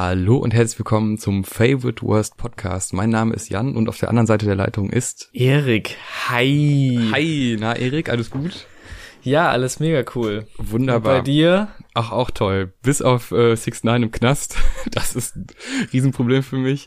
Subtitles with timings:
[0.00, 2.92] Hallo und herzlich willkommen zum Favorite Worst Podcast.
[2.92, 5.96] Mein Name ist Jan und auf der anderen Seite der Leitung ist Erik.
[6.28, 7.00] Hi.
[7.10, 8.68] Hi, na Erik, alles gut?
[9.24, 10.46] Ja, alles mega cool.
[10.56, 11.16] Wunderbar.
[11.16, 11.68] Und bei dir?
[11.94, 12.72] Ach, auch toll.
[12.80, 14.56] Bis auf äh, 6 9 im Knast.
[14.92, 15.48] Das ist ein
[15.92, 16.86] Riesenproblem für mich.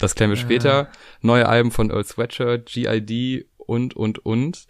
[0.00, 0.42] Das klären wir ja.
[0.42, 0.88] später.
[1.20, 4.66] Neue Alben von Earl Sweatshirt, GID und, und, und.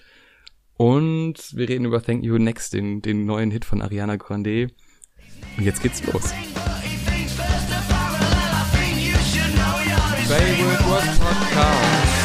[0.77, 4.69] Und wir reden über Thank You Next, den, den neuen Hit von Ariana Grande.
[5.57, 6.35] Und jetzt geht's los.
[10.31, 12.21] Favorite Worst Podcast.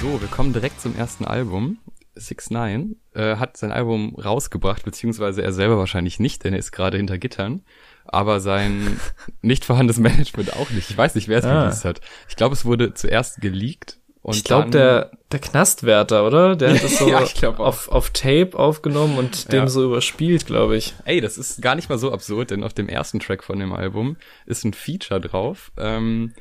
[0.00, 1.78] So, wir kommen direkt zum ersten Album.
[2.16, 6.72] Six Nine äh, hat sein Album rausgebracht, beziehungsweise er selber wahrscheinlich nicht, denn er ist
[6.72, 7.62] gerade hinter Gittern.
[8.04, 8.98] Aber sein
[9.42, 10.90] nicht vorhandenes Management auch nicht.
[10.90, 11.60] Ich weiß nicht, wer es ah.
[11.60, 12.00] released hat.
[12.28, 16.54] Ich glaube, es wurde zuerst geleakt und ich glaube, der, der Knastwärter, oder?
[16.54, 17.20] Der hat das so ja,
[17.56, 19.50] auf, auf Tape aufgenommen und ja.
[19.50, 20.94] dem so überspielt, glaube ich.
[21.04, 23.72] Ey, das ist gar nicht mal so absurd, denn auf dem ersten Track von dem
[23.72, 26.34] Album ist ein Feature drauf ähm,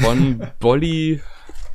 [0.00, 1.22] von Bolly,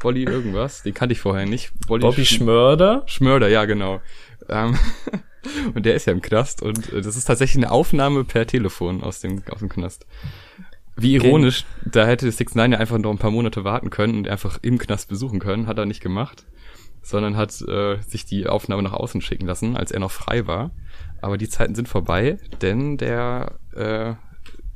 [0.01, 1.71] Bolly irgendwas, den kannte ich vorher nicht.
[1.87, 3.03] Bolly Bobby Sch Schmörder?
[3.05, 4.01] Schmörder, ja, genau.
[4.49, 4.77] Ähm,
[5.73, 9.01] und der ist ja im Knast und äh, das ist tatsächlich eine Aufnahme per Telefon
[9.01, 10.05] aus dem, aus dem Knast.
[10.95, 11.89] Wie ironisch, okay.
[11.93, 14.77] da hätte Six Nine ja einfach noch ein paar Monate warten können und einfach im
[14.77, 16.45] Knast besuchen können, hat er nicht gemacht,
[17.01, 20.71] sondern hat äh, sich die Aufnahme nach außen schicken lassen, als er noch frei war.
[21.21, 24.15] Aber die Zeiten sind vorbei, denn der äh,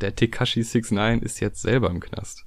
[0.02, 2.46] der Tekashi 69 ist jetzt selber im Knast.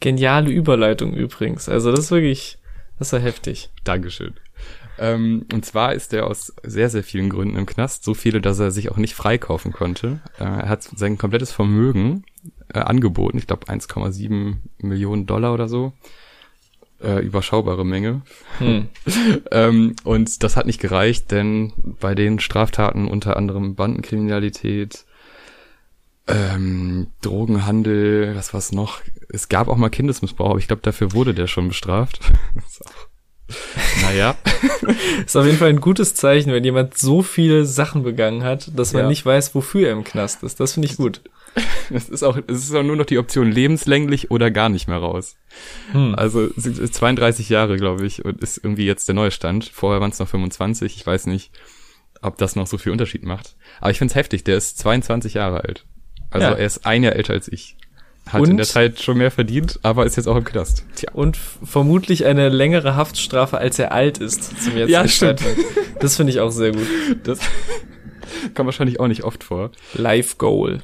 [0.00, 1.68] Geniale Überleitung übrigens.
[1.68, 2.58] Also das ist wirklich,
[2.98, 3.70] das war heftig.
[3.84, 4.34] Dankeschön.
[4.98, 8.04] Ähm, und zwar ist er aus sehr, sehr vielen Gründen im Knast.
[8.04, 10.20] So viele, dass er sich auch nicht freikaufen konnte.
[10.38, 12.24] Äh, er hat sein komplettes Vermögen
[12.72, 13.38] äh, angeboten.
[13.38, 15.92] Ich glaube 1,7 Millionen Dollar oder so.
[17.02, 18.22] Äh, überschaubare Menge.
[18.58, 18.88] Hm.
[19.50, 25.06] ähm, und das hat nicht gereicht, denn bei den Straftaten unter anderem Bandenkriminalität,
[26.28, 29.00] ähm, Drogenhandel, was war's noch?
[29.30, 32.20] Es gab auch mal Kindesmissbrauch, aber ich glaube, dafür wurde der schon bestraft.
[34.02, 34.36] Naja.
[35.26, 38.92] ist auf jeden Fall ein gutes Zeichen, wenn jemand so viele Sachen begangen hat, dass
[38.92, 39.08] man ja.
[39.08, 40.60] nicht weiß, wofür er im Knast ist.
[40.60, 41.20] Das finde ich gut.
[41.92, 44.98] Es ist auch, es ist auch nur noch die Option lebenslänglich oder gar nicht mehr
[44.98, 45.36] raus.
[45.90, 46.14] Hm.
[46.14, 49.64] Also 32 Jahre, glaube ich, und ist irgendwie jetzt der neue Stand.
[49.64, 50.96] Vorher waren es noch 25.
[50.96, 51.50] Ich weiß nicht,
[52.22, 53.56] ob das noch so viel Unterschied macht.
[53.80, 54.44] Aber ich finde es heftig.
[54.44, 55.84] Der ist 22 Jahre alt.
[56.30, 56.52] Also ja.
[56.52, 57.76] er ist ein Jahr älter als ich.
[58.26, 60.84] Hat und, in der Zeit schon mehr verdient, aber ist jetzt auch im Knast.
[60.94, 61.10] Tja.
[61.12, 65.42] Und vermutlich eine längere Haftstrafe, als er alt ist zum jetzigen ja, stimmt.
[65.98, 66.86] Das finde ich auch sehr gut.
[67.24, 67.40] Das
[68.54, 69.72] kommt wahrscheinlich auch nicht oft vor.
[69.94, 70.82] Life Goal.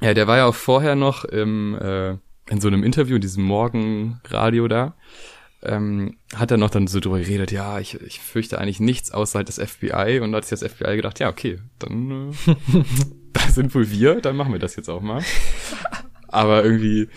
[0.00, 2.10] Ja, der war ja auch vorher noch im, äh,
[2.48, 4.94] in so einem Interview, in diesem Morgenradio da.
[5.62, 9.44] Ähm, hat er noch dann so drüber geredet, ja, ich, ich fürchte eigentlich nichts außer
[9.44, 12.54] das FBI und da hat sich das FBI gedacht, ja, okay, dann äh,
[13.34, 15.22] da sind wohl wir, dann machen wir das jetzt auch mal.
[16.28, 17.08] Aber irgendwie,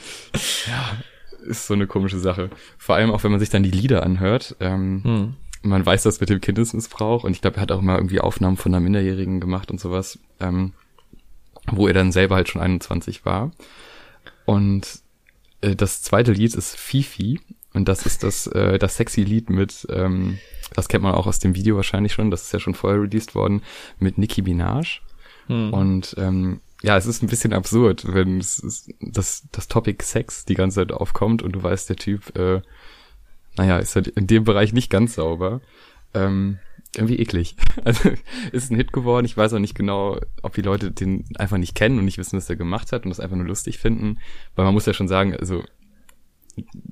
[0.68, 0.98] ja,
[1.46, 2.50] ist so eine komische Sache.
[2.78, 4.56] Vor allem auch, wenn man sich dann die Lieder anhört.
[4.60, 5.34] Ähm, hm.
[5.62, 8.58] Man weiß das mit dem Kindesmissbrauch und ich glaube, er hat auch mal irgendwie Aufnahmen
[8.58, 10.74] von einer Minderjährigen gemacht und sowas, ähm,
[11.72, 13.52] wo er dann selber halt schon 21 war.
[14.46, 15.00] Und
[15.62, 17.40] äh, das zweite Lied ist Fifi
[17.74, 20.40] und das ist das, äh, das sexy Lied mit, ähm,
[20.76, 23.36] das kennt man auch aus dem Video wahrscheinlich schon, das ist ja schon vorher released
[23.36, 23.62] worden,
[24.00, 25.02] mit Nicki Minaj.
[25.48, 25.74] Hm.
[25.74, 30.56] Und ähm, ja, es ist ein bisschen absurd, wenn es, das, das Topic Sex die
[30.56, 32.62] ganze Zeit aufkommt und du weißt, der Typ, äh,
[33.56, 35.62] naja, ist halt in dem Bereich nicht ganz sauber.
[36.14, 36.60] Ähm,
[36.96, 37.56] irgendwie eklig.
[37.84, 38.12] Also
[38.52, 39.26] ist ein Hit geworden.
[39.26, 42.38] Ich weiß auch nicht genau, ob die Leute den einfach nicht kennen und nicht wissen,
[42.38, 44.20] was er gemacht hat und das einfach nur lustig finden.
[44.56, 45.64] Weil man muss ja schon sagen, also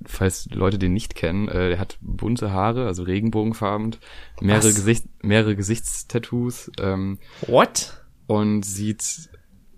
[0.06, 3.95] falls Leute den nicht kennen, äh, der hat bunte Haare, also regenbogenfarben,
[4.41, 6.72] mehrere, Gesicht, mehrere Gesichtstattoos.
[6.79, 8.03] Ähm, What?
[8.28, 9.29] Und sieht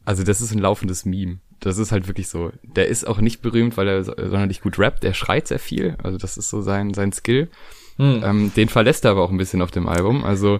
[0.05, 1.39] also das ist ein laufendes Meme.
[1.63, 2.51] Das ist halt wirklich so.
[2.61, 5.03] Der ist auch nicht berühmt, weil er sonderlich gut rappt.
[5.03, 5.95] Der schreit sehr viel.
[6.03, 7.49] Also das ist so sein, sein Skill.
[7.97, 8.21] Hm.
[8.23, 10.25] Ähm, den verlässt er aber auch ein bisschen auf dem Album.
[10.25, 10.59] Also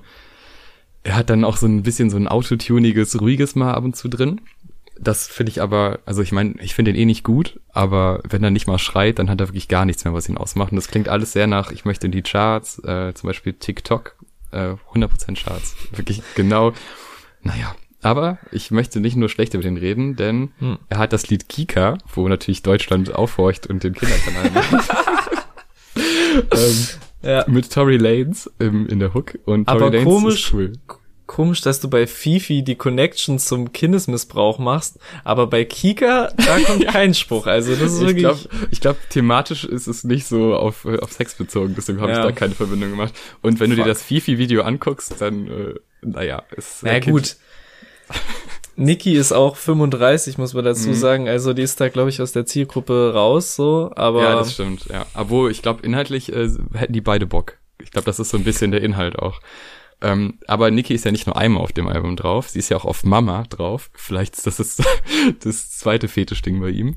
[1.03, 4.07] er hat dann auch so ein bisschen so ein autotuniges, ruhiges Mal ab und zu
[4.07, 4.39] drin.
[4.97, 8.43] Das finde ich aber, also ich meine, ich finde den eh nicht gut, aber wenn
[8.43, 10.71] er nicht mal schreit, dann hat er wirklich gar nichts mehr, was ihn ausmacht.
[10.71, 14.15] Und das klingt alles sehr nach, ich möchte in die Charts, äh, zum Beispiel TikTok,
[14.51, 15.75] äh, 100% Charts.
[15.91, 16.71] Wirklich genau.
[17.41, 20.77] Naja, aber ich möchte nicht nur schlecht über den reden, denn hm.
[20.89, 24.89] er hat das Lied Kika, wo natürlich Deutschland aufhorcht und den Kinderkanal macht.
[26.51, 26.87] ähm,
[27.23, 27.45] ja.
[27.47, 29.39] Mit Tory Lanes im, in der Hook.
[29.45, 30.73] Und Tory Aber Lanes komisch, cool.
[31.27, 36.83] komisch, dass du bei Fifi die Connection zum Kindesmissbrauch machst, aber bei Kika, da kommt
[36.83, 36.91] ja.
[36.91, 37.47] kein Spruch.
[37.47, 38.23] Also das ist ich wirklich.
[38.23, 38.39] Glaub,
[38.71, 42.19] ich glaube, thematisch ist es nicht so auf, äh, auf Sex bezogen, deswegen habe ja.
[42.19, 43.13] ich da keine Verbindung gemacht.
[43.41, 43.77] Und wenn Fuck.
[43.77, 46.83] du dir das Fifi-Video anguckst, dann, äh, naja, ist.
[46.83, 47.37] Na gut.
[48.75, 50.93] Niki ist auch 35, muss man dazu mhm.
[50.95, 51.29] sagen.
[51.29, 53.91] Also die ist da, glaube ich, aus der Zielgruppe raus, so.
[53.95, 54.85] Aber ja, das stimmt.
[54.85, 57.57] Ja, obwohl ich glaube, inhaltlich äh, hätten die beide Bock.
[57.81, 59.41] Ich glaube, das ist so ein bisschen der Inhalt auch.
[60.01, 62.77] Ähm, aber Niki ist ja nicht nur einmal auf dem Album drauf, sie ist ja
[62.77, 63.89] auch auf Mama drauf.
[63.93, 64.77] Vielleicht ist das das,
[65.43, 66.95] das zweite Fetischding bei ihm.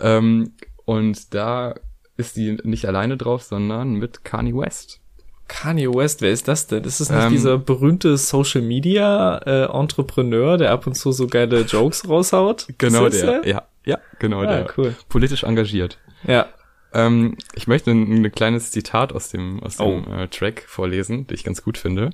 [0.00, 0.52] Ähm,
[0.84, 1.74] und da
[2.16, 5.00] ist sie nicht alleine drauf, sondern mit Kanye West.
[5.48, 6.84] Kanye West, wer ist das denn?
[6.84, 11.26] Ist das nicht ähm, dieser berühmte Social Media äh, Entrepreneur, der ab und zu so
[11.26, 12.66] geile Jokes raushaut?
[12.78, 14.72] Genau der, der, ja, ja, genau ah, der.
[14.76, 14.94] Cool.
[15.08, 15.98] Politisch engagiert.
[16.26, 16.46] Ja.
[16.92, 20.14] Ähm, ich möchte ein, ein, kleines Zitat aus dem aus dem oh.
[20.14, 22.10] äh, Track vorlesen, den ich ganz gut finde.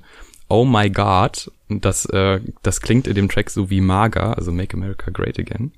[0.49, 4.75] Oh my God, das, äh, das klingt in dem Track so wie Maga, also Make
[4.75, 5.71] America Great Again.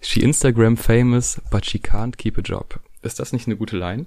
[0.00, 2.78] She Instagram famous, but she can't keep a job.
[3.02, 4.06] Ist das nicht eine gute Line?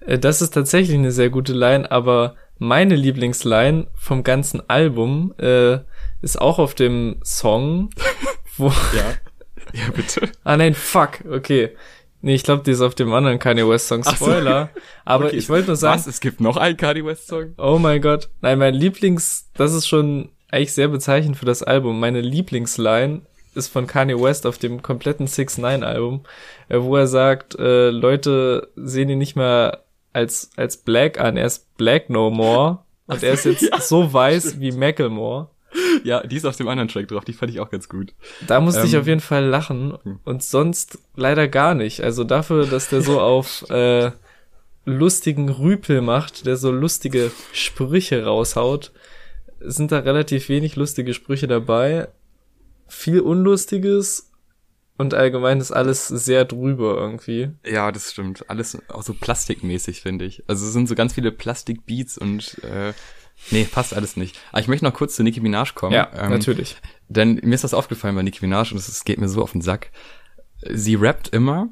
[0.00, 5.78] Äh, das ist tatsächlich eine sehr gute Line, aber meine Lieblingsline vom ganzen Album äh,
[6.22, 7.90] ist auch auf dem Song,
[8.56, 8.68] wo...
[8.68, 9.14] ja.
[9.72, 10.28] Ja, bitte.
[10.42, 11.70] ah nein, fuck, okay.
[12.22, 14.04] Nee, ich glaube, die ist auf dem anderen Kanye West Song.
[14.04, 14.70] Spoiler.
[14.74, 14.80] So.
[15.04, 15.36] Aber okay.
[15.36, 16.00] ich wollte nur sagen.
[16.00, 16.06] Was?
[16.06, 17.54] Es gibt noch einen Kanye West Song?
[17.56, 18.28] Oh mein Gott.
[18.42, 21.98] Nein, mein Lieblings, das ist schon eigentlich sehr bezeichnend für das Album.
[21.98, 23.22] Meine Lieblingsline
[23.54, 26.24] ist von Kanye West auf dem kompletten 6 9 Album,
[26.68, 31.46] äh, wo er sagt, äh, Leute sehen ihn nicht mehr als, als Black an, er
[31.46, 32.80] ist Black No More.
[33.06, 34.60] Und er ist jetzt ja, so weiß stimmt.
[34.60, 35.50] wie Macklemore.
[36.02, 38.12] Ja, die ist auf dem anderen Track drauf, die fand ich auch ganz gut.
[38.46, 40.20] Da musste ähm, ich auf jeden Fall lachen hm.
[40.24, 42.02] und sonst leider gar nicht.
[42.02, 44.10] Also dafür, dass der so auf äh,
[44.84, 48.92] lustigen Rüpel macht, der so lustige Sprüche raushaut,
[49.60, 52.08] sind da relativ wenig lustige Sprüche dabei.
[52.88, 54.29] Viel Unlustiges
[55.00, 57.50] und allgemein ist alles sehr drüber irgendwie.
[57.64, 58.44] Ja, das stimmt.
[58.48, 60.44] Alles auch so plastikmäßig, finde ich.
[60.46, 62.92] Also es sind so ganz viele Plastikbeats und äh,
[63.50, 64.38] Nee, passt alles nicht.
[64.50, 65.94] Aber ich möchte noch kurz zu Nicki Minaj kommen.
[65.94, 66.76] Ja, ähm, natürlich.
[67.08, 69.62] Denn mir ist das aufgefallen bei Nicki Minaj und es geht mir so auf den
[69.62, 69.90] Sack.
[70.68, 71.68] Sie rappt immer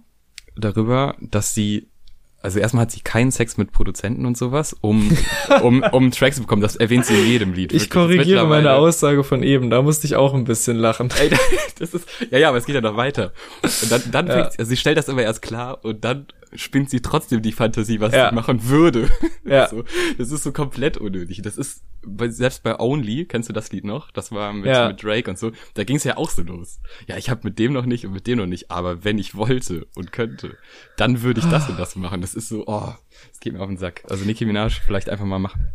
[0.57, 1.91] darüber, dass sie
[2.40, 5.17] also erstmal hat sie keinen Sex mit Produzenten und sowas, um,
[5.62, 6.62] um, um Tracks zu bekommen.
[6.62, 7.73] Das erwähnt sie in jedem Lied.
[7.73, 11.08] Ich korrigiere meine Aussage von eben, da musste ich auch ein bisschen lachen.
[11.19, 11.31] Ey,
[11.79, 13.32] das ist, ja, ja, aber es geht ja noch weiter.
[13.62, 14.32] Und dann, dann ja.
[14.35, 18.00] fängt, also sie stellt das immer erst klar und dann spinnt sie trotzdem die Fantasie,
[18.00, 18.29] was ja.
[18.29, 19.09] sie machen würde.
[19.45, 19.67] Ja.
[19.67, 19.83] So,
[20.19, 21.41] das ist so komplett unnötig.
[21.41, 24.11] Das ist, bei, selbst bei Only, kennst du das Lied noch?
[24.11, 24.89] Das war mit, ja.
[24.89, 25.53] mit Drake und so.
[25.73, 26.81] Da ging es ja auch so los.
[27.06, 29.35] Ja, ich habe mit dem noch nicht und mit dem noch nicht, aber wenn ich
[29.35, 30.59] wollte und könnte,
[30.99, 32.21] dann würde ich das und das machen.
[32.21, 32.93] Das ist so, oh,
[33.31, 34.03] das geht mir auf den Sack.
[34.11, 35.67] Also Nicki Minaj vielleicht einfach mal machen.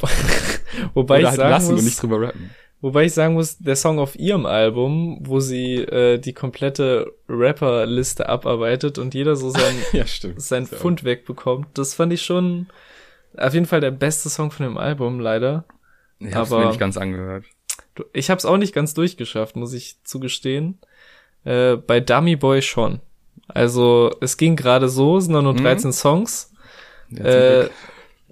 [0.94, 2.50] Wobei Oder ich halt sagen lassen muss, und nicht drüber rappen.
[2.82, 8.28] Wobei ich sagen muss, der Song auf ihrem Album, wo sie äh, die komplette Rapper-Liste
[8.28, 10.04] abarbeitet und jeder so sein, ja,
[10.36, 12.66] sein Pfund wegbekommt, das fand ich schon
[13.36, 15.64] auf jeden Fall der beste Song von dem Album, leider.
[16.18, 17.44] Ich hab's Aber mir nicht ganz angehört.
[18.12, 20.80] Ich hab's auch nicht ganz durchgeschafft, muss ich zugestehen.
[21.44, 23.00] Äh, bei Dummy Boy schon.
[23.46, 25.92] Also es ging gerade so, sind nur, nur 13 mhm.
[25.92, 26.52] Songs.
[27.10, 27.70] Ja, äh,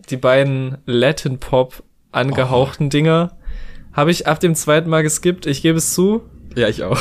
[0.08, 2.90] die beiden Latin Pop angehauchten oh.
[2.90, 3.36] Dinger
[3.92, 6.22] habe ich ab dem zweiten Mal geskippt, ich gebe es zu.
[6.56, 6.98] Ja, ich auch.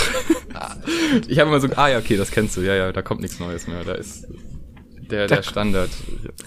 [1.27, 3.39] ich habe immer so, ah ja, okay, das kennst du, ja, ja, da kommt nichts
[3.39, 4.27] Neues mehr, da ist
[5.09, 5.89] der, der Standard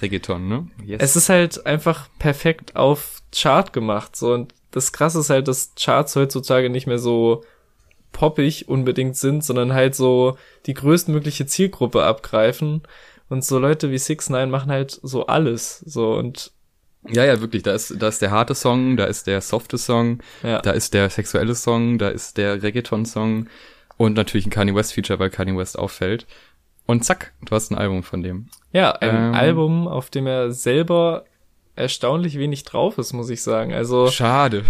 [0.01, 0.69] Reggaeton, ne?
[0.85, 1.01] Yes.
[1.03, 5.73] Es ist halt einfach perfekt auf Chart gemacht, so, und das krasse ist halt, dass
[5.79, 7.45] Charts heutzutage nicht mehr so
[8.13, 12.83] poppig unbedingt sind, sondern halt so die größtmögliche Zielgruppe abgreifen.
[13.29, 16.53] Und so Leute wie Six Nine machen halt so alles, so, und
[17.09, 17.63] ja, ja, wirklich.
[17.63, 20.61] Da ist, da ist der harte Song, da ist der softe Song, ja.
[20.61, 23.49] da ist der sexuelle Song, da ist der Reggaeton-Song
[23.97, 26.27] und natürlich ein Kanye West-Feature, weil Kanye West auffällt.
[26.87, 28.49] Und zack, du hast ein Album von dem.
[28.73, 31.25] Ja, ein ähm, Album, auf dem er selber
[31.75, 33.73] erstaunlich wenig drauf ist, muss ich sagen.
[33.73, 34.09] Also.
[34.09, 34.65] Schade.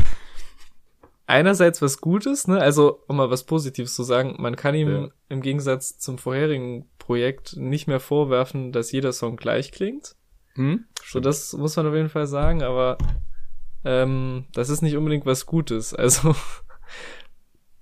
[1.26, 2.60] Einerseits was Gutes, ne?
[2.60, 5.08] Also, um mal was Positives zu sagen, man kann ihm ja.
[5.28, 10.14] im Gegensatz zum vorherigen Projekt nicht mehr vorwerfen, dass jeder Song gleich klingt.
[10.54, 10.84] Hm?
[11.04, 12.98] So, das muss man auf jeden Fall sagen, aber
[13.84, 15.94] ähm, das ist nicht unbedingt was Gutes.
[15.98, 16.34] Also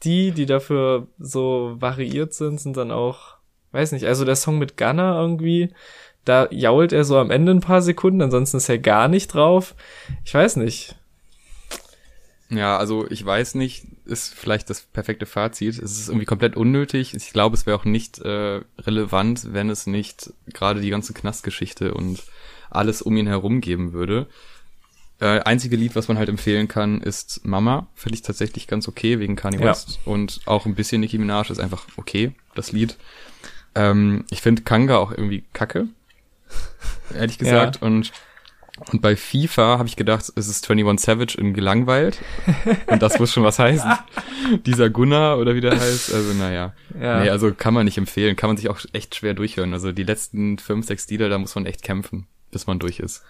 [0.03, 3.37] die, die dafür so variiert sind, sind dann auch,
[3.73, 5.75] weiß nicht, also der Song mit Gunner irgendwie,
[6.25, 9.75] da jault er so am Ende ein paar Sekunden, ansonsten ist er gar nicht drauf.
[10.25, 10.97] Ich weiß nicht.
[12.51, 15.79] Ja, also ich weiß nicht, ist vielleicht das perfekte Fazit.
[15.79, 17.15] Es ist irgendwie komplett unnötig.
[17.15, 21.95] Ich glaube, es wäre auch nicht äh, relevant, wenn es nicht gerade die ganze Knastgeschichte
[21.95, 22.25] und
[22.71, 24.27] alles um ihn herum geben würde.
[25.21, 27.89] Äh, einzige Lied, was man halt empfehlen kann, ist Mama.
[27.95, 30.01] Finde ich tatsächlich ganz okay wegen Kanye West.
[30.05, 30.13] Ja.
[30.13, 32.97] Und auch ein bisschen Nicki Minaj ist einfach okay, das Lied.
[33.75, 35.89] Ähm, ich finde Kanga auch irgendwie kacke.
[37.15, 37.81] Ehrlich gesagt.
[37.81, 37.87] Ja.
[37.87, 38.13] Und
[38.93, 42.19] und bei FIFA habe ich gedacht, es ist 21 Savage in gelangweilt.
[42.87, 43.91] Und das muss schon was heißen.
[44.67, 46.15] Dieser Gunnar oder wie der heißt.
[46.15, 46.73] Also naja.
[46.99, 47.21] Ja.
[47.21, 48.37] Nee, also kann man nicht empfehlen.
[48.37, 49.75] Kann man sich auch echt schwer durchhören.
[49.75, 53.23] Also die letzten fünf, sechs Lieder, da muss man echt kämpfen, bis man durch ist.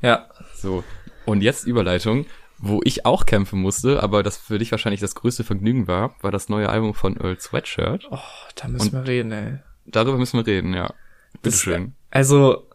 [0.00, 0.28] Ja.
[0.54, 0.84] So.
[1.24, 2.26] Und jetzt Überleitung.
[2.64, 6.30] Wo ich auch kämpfen musste, aber das für dich wahrscheinlich das größte Vergnügen war, war
[6.30, 8.06] das neue Album von Earl Sweatshirt.
[8.08, 8.18] Oh,
[8.54, 9.58] da müssen Und wir reden, ey.
[9.84, 10.94] Darüber müssen wir reden, ja.
[11.42, 11.96] Bitteschön.
[12.12, 12.68] Also,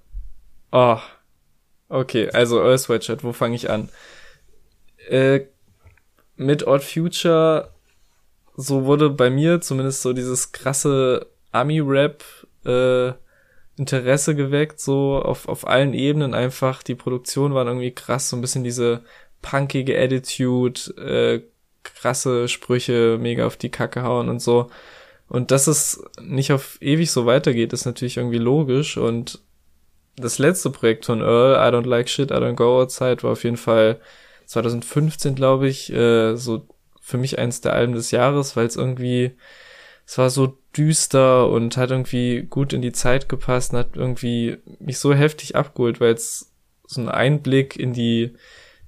[0.73, 0.99] oh,
[1.89, 3.89] Okay, also Earl Sweatshirt, wo fange ich an?
[5.09, 5.41] Äh,
[6.35, 7.71] mit Odd Future,
[8.55, 12.23] so wurde bei mir zumindest so dieses krasse Ami-Rap
[12.65, 13.13] äh,
[13.77, 16.83] Interesse geweckt, so auf, auf allen Ebenen einfach.
[16.83, 19.03] Die Produktion war irgendwie krass, so ein bisschen diese
[19.41, 21.41] punkige Attitude, äh,
[21.83, 24.69] krasse Sprüche, mega auf die Kacke hauen und so.
[25.29, 29.41] Und dass es nicht auf ewig so weitergeht, ist natürlich irgendwie logisch und
[30.15, 33.43] das letzte Projekt von Earl, I Don't Like Shit, I Don't Go Outside, war auf
[33.43, 33.99] jeden Fall
[34.45, 36.67] 2015, glaube ich, äh, so
[37.01, 39.33] für mich eins der Alben des Jahres, weil es irgendwie,
[40.07, 44.57] es war so düster und hat irgendwie gut in die Zeit gepasst und hat irgendwie
[44.79, 46.53] mich so heftig abgeholt, weil es
[46.85, 48.33] so einen Einblick in die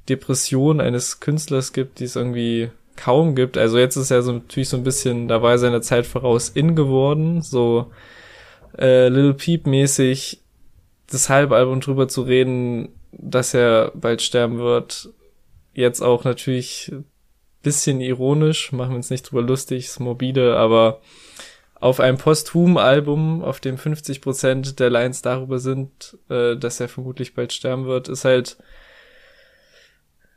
[0.08, 3.58] Depression eines Künstlers gibt, die es irgendwie kaum gibt.
[3.58, 7.42] Also jetzt ist er so natürlich so ein bisschen dabei seiner Zeit voraus in geworden,
[7.42, 7.92] so
[8.78, 10.42] äh, Little Peep mäßig
[11.12, 15.10] das halbe Album drüber zu reden, dass er bald sterben wird.
[15.74, 16.94] Jetzt auch natürlich
[17.62, 21.02] bisschen ironisch, machen wir uns nicht drüber lustig, ist morbide, aber
[21.76, 27.54] auf einem Posthum-Album, auf dem 50% der Lines darüber sind, äh, dass er vermutlich bald
[27.54, 28.58] sterben wird, ist halt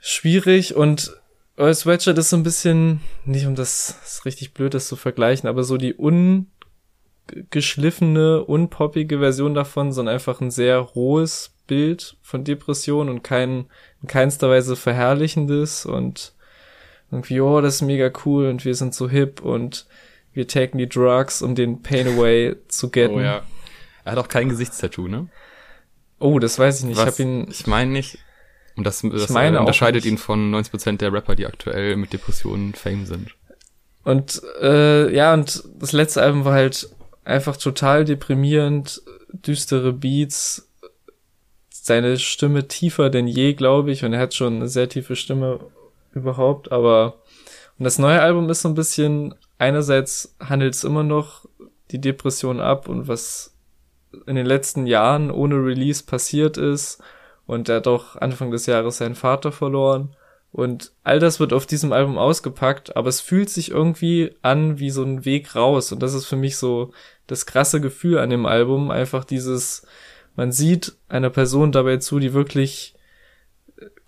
[0.00, 1.16] schwierig und
[1.56, 5.48] Earl Sweatshirt ist so ein bisschen, nicht um das, ist richtig blöd, das zu vergleichen,
[5.48, 6.46] aber so die un
[7.50, 13.66] geschliffene, unpoppige Version davon, sondern einfach ein sehr rohes Bild von Depression und kein,
[14.00, 16.34] in keinster Weise verherrlichendes und
[17.12, 19.86] irgendwie, oh, das ist mega cool und wir sind so hip und
[20.32, 23.16] wir taken die Drugs, um den Pain away zu getten.
[23.16, 23.42] Oh ja.
[24.04, 25.28] Er hat auch kein Gesichtstattoo, ne?
[26.18, 26.96] Oh, das weiß ich nicht.
[26.96, 27.46] Was, ich hab ihn.
[27.50, 28.18] Ich meine nicht.
[28.76, 33.04] Und das, das meine unterscheidet ihn von 90% der Rapper, die aktuell mit Depressionen fame
[33.04, 33.34] sind.
[34.02, 36.88] Und äh, ja, und das letzte Album war halt
[37.24, 39.02] einfach total deprimierend,
[39.32, 40.68] düstere Beats,
[41.70, 45.60] seine Stimme tiefer denn je, glaube ich, und er hat schon eine sehr tiefe Stimme
[46.12, 47.18] überhaupt, aber
[47.78, 51.46] und das neue Album ist so ein bisschen, einerseits handelt es immer noch
[51.90, 53.56] die Depression ab und was
[54.26, 57.02] in den letzten Jahren ohne Release passiert ist
[57.46, 60.14] und er hat auch Anfang des Jahres seinen Vater verloren
[60.52, 64.90] und all das wird auf diesem Album ausgepackt, aber es fühlt sich irgendwie an wie
[64.90, 65.92] so ein Weg raus.
[65.92, 66.92] Und das ist für mich so
[67.26, 68.90] das krasse Gefühl an dem Album.
[68.90, 69.86] Einfach dieses,
[70.36, 72.94] man sieht einer Person dabei zu, die wirklich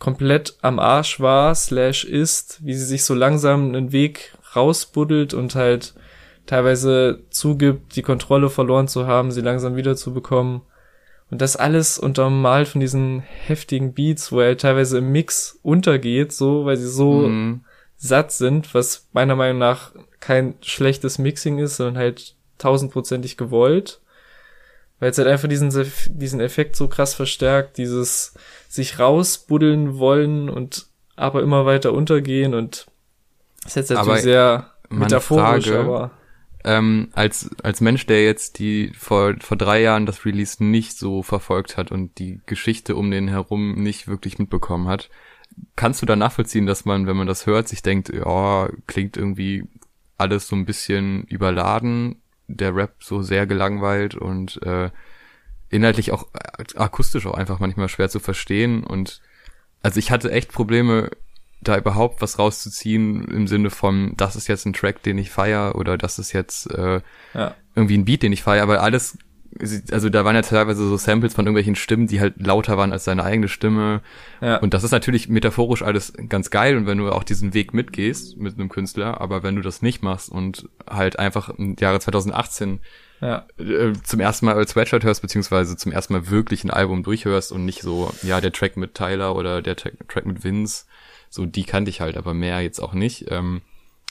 [0.05, 5.55] komplett am Arsch war, slash ist, wie sie sich so langsam einen Weg rausbuddelt und
[5.55, 5.95] halt
[6.45, 10.61] teilweise zugibt, die Kontrolle verloren zu haben, sie langsam wiederzubekommen.
[11.31, 16.67] Und das alles untermalt von diesen heftigen Beats, wo er teilweise im Mix untergeht, so,
[16.67, 17.65] weil sie so mhm.
[17.97, 24.03] satt sind, was meiner Meinung nach kein schlechtes Mixing ist, sondern halt tausendprozentig gewollt.
[25.05, 25.71] Weil es halt einfach diesen,
[26.09, 28.33] diesen Effekt so krass verstärkt, dieses
[28.71, 32.87] sich rausbuddeln wollen und aber immer weiter untergehen und
[33.63, 36.11] das ist jetzt natürlich aber sehr metaphorisch, Frage, aber
[36.65, 41.23] ähm, als, als Mensch, der jetzt die vor, vor drei Jahren das Release nicht so
[41.23, 45.11] verfolgt hat und die Geschichte um den herum nicht wirklich mitbekommen hat,
[45.77, 49.65] kannst du da nachvollziehen, dass man, wenn man das hört, sich denkt, ja, klingt irgendwie
[50.17, 54.91] alles so ein bisschen überladen, der Rap so sehr gelangweilt und äh,
[55.71, 56.29] inhaltlich auch
[56.77, 59.21] akustisch auch einfach manchmal schwer zu verstehen und
[59.83, 61.11] also ich hatte echt Probleme
[61.61, 65.75] da überhaupt was rauszuziehen im Sinne von, das ist jetzt ein Track, den ich feier
[65.75, 67.01] oder das ist jetzt äh,
[67.33, 67.55] ja.
[67.75, 69.19] irgendwie ein Beat, den ich feier, weil alles,
[69.91, 73.05] also da waren ja teilweise so Samples von irgendwelchen Stimmen, die halt lauter waren als
[73.05, 74.03] seine eigene Stimme.
[74.41, 74.57] Ja.
[74.59, 78.37] Und das ist natürlich metaphorisch alles ganz geil und wenn du auch diesen Weg mitgehst
[78.37, 82.81] mit einem Künstler, aber wenn du das nicht machst und halt einfach im Jahre 2018
[83.21, 83.47] ja.
[83.59, 87.53] Äh, zum ersten Mal als Sweatshirt hörst, beziehungsweise zum ersten Mal wirklich ein Album durchhörst
[87.53, 90.85] und nicht so, ja, der Track mit Tyler oder der Track mit Vince,
[91.31, 93.31] so, die kannte ich halt, aber mehr jetzt auch nicht.
[93.31, 93.63] Ähm,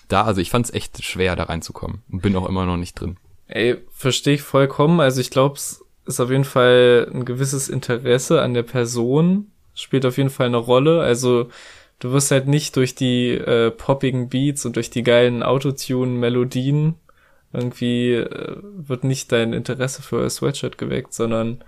[0.07, 2.95] da, also ich fand es echt schwer, da reinzukommen und bin auch immer noch nicht
[2.95, 3.17] drin.
[3.53, 5.00] Ey, verstehe ich vollkommen.
[5.00, 10.05] Also ich glaube, es ist auf jeden Fall ein gewisses Interesse an der Person spielt
[10.07, 11.01] auf jeden Fall eine Rolle.
[11.01, 11.50] Also
[12.00, 16.95] du wirst halt nicht durch die äh, poppigen Beats und durch die geilen Autotune-Melodien
[17.51, 21.63] irgendwie äh, wird nicht dein Interesse für Sweatshirt geweckt, sondern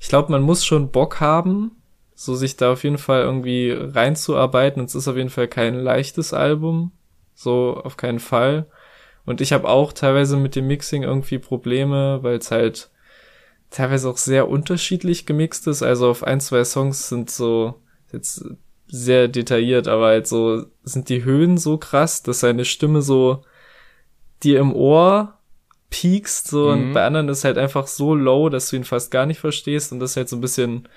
[0.00, 1.72] ich glaube, man muss schon Bock haben,
[2.14, 4.84] so sich da auf jeden Fall irgendwie reinzuarbeiten.
[4.84, 6.92] Es ist auf jeden Fall kein leichtes Album,
[7.34, 8.66] so auf keinen Fall.
[9.26, 12.90] Und ich habe auch teilweise mit dem Mixing irgendwie Probleme, weil es halt
[13.70, 15.82] teilweise auch sehr unterschiedlich gemixt ist.
[15.82, 17.74] Also auf ein, zwei Songs sind so
[18.12, 18.44] jetzt
[18.86, 23.42] sehr detailliert, aber halt so sind die Höhen so krass, dass seine Stimme so
[24.44, 25.38] dir im Ohr
[25.90, 26.72] piekst, so, mhm.
[26.72, 29.92] und bei anderen ist halt einfach so low, dass du ihn fast gar nicht verstehst
[29.92, 30.88] und das ist halt so ein bisschen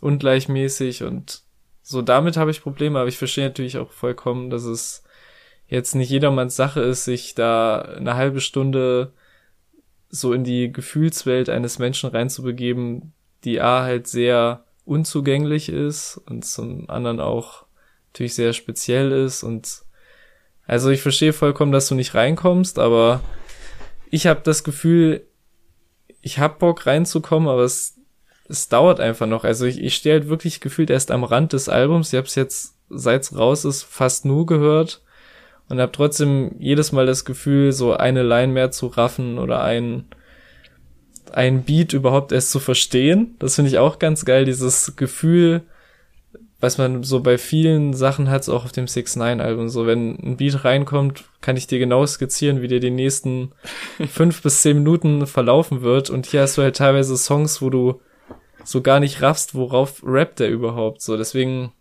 [0.00, 1.42] ungleichmäßig und
[1.82, 5.02] so damit habe ich Probleme, aber ich verstehe natürlich auch vollkommen, dass es
[5.70, 9.12] jetzt nicht jedermanns Sache ist, sich da eine halbe Stunde
[10.10, 13.12] so in die Gefühlswelt eines Menschen reinzubegeben,
[13.44, 17.64] die A halt sehr unzugänglich ist und zum anderen auch
[18.12, 19.82] natürlich sehr speziell ist und
[20.66, 23.20] also ich verstehe vollkommen, dass du nicht reinkommst, aber
[24.10, 25.24] ich habe das Gefühl,
[26.20, 27.96] ich hab Bock reinzukommen, aber es,
[28.48, 29.44] es dauert einfach noch.
[29.44, 32.12] Also ich, ich stehe halt wirklich gefühlt erst am Rand des Albums.
[32.12, 35.02] Ich habe es jetzt, seit's raus ist, fast nur gehört
[35.70, 40.04] und habe trotzdem jedes Mal das Gefühl, so eine Line mehr zu raffen oder ein
[41.32, 43.36] ein Beat überhaupt erst zu verstehen.
[43.38, 45.62] Das finde ich auch ganz geil, dieses Gefühl,
[46.58, 49.68] was man so bei vielen Sachen hat, auch auf dem 6 9 Album.
[49.68, 53.52] So, wenn ein Beat reinkommt, kann ich dir genau skizzieren, wie der die nächsten
[54.10, 56.10] fünf bis zehn Minuten verlaufen wird.
[56.10, 58.00] Und hier hast du halt teilweise Songs, wo du
[58.64, 61.00] so gar nicht raffst, worauf rappt der überhaupt.
[61.00, 61.72] So, deswegen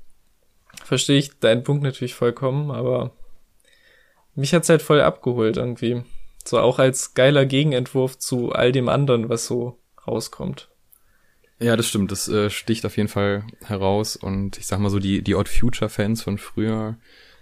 [0.85, 3.11] verstehe ich deinen Punkt natürlich vollkommen, aber
[4.35, 6.03] mich hat's halt voll abgeholt irgendwie.
[6.45, 10.69] So auch als geiler Gegenentwurf zu all dem anderen, was so rauskommt.
[11.59, 12.11] Ja, das stimmt.
[12.11, 14.15] Das äh, sticht auf jeden Fall heraus.
[14.15, 16.97] Und ich sag mal so, die, die Odd Future Fans von früher,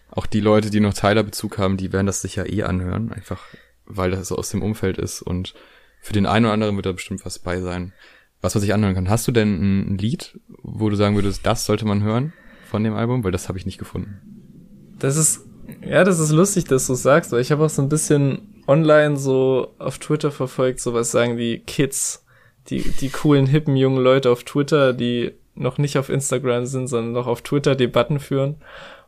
[0.10, 3.12] auch die Leute, die noch Tyler-Bezug haben, die werden das sicher eh anhören.
[3.12, 3.44] Einfach,
[3.86, 5.22] weil das so aus dem Umfeld ist.
[5.22, 5.54] Und
[6.02, 7.94] für den einen oder anderen wird da bestimmt was bei sein,
[8.42, 9.10] was man sich anhören kann.
[9.10, 12.34] Hast du denn ein Lied, wo du sagen würdest, das sollte man hören
[12.70, 13.24] von dem Album?
[13.24, 14.96] Weil das habe ich nicht gefunden.
[14.98, 15.46] Das ist,
[15.88, 19.18] ja, das ist lustig, dass du sagst, weil ich habe auch so ein bisschen online
[19.18, 22.24] so auf Twitter verfolgt, so was sagen die Kids
[22.70, 27.14] die, die coolen, hippen jungen Leute auf Twitter, die noch nicht auf Instagram sind, sondern
[27.14, 28.56] noch auf Twitter Debatten führen.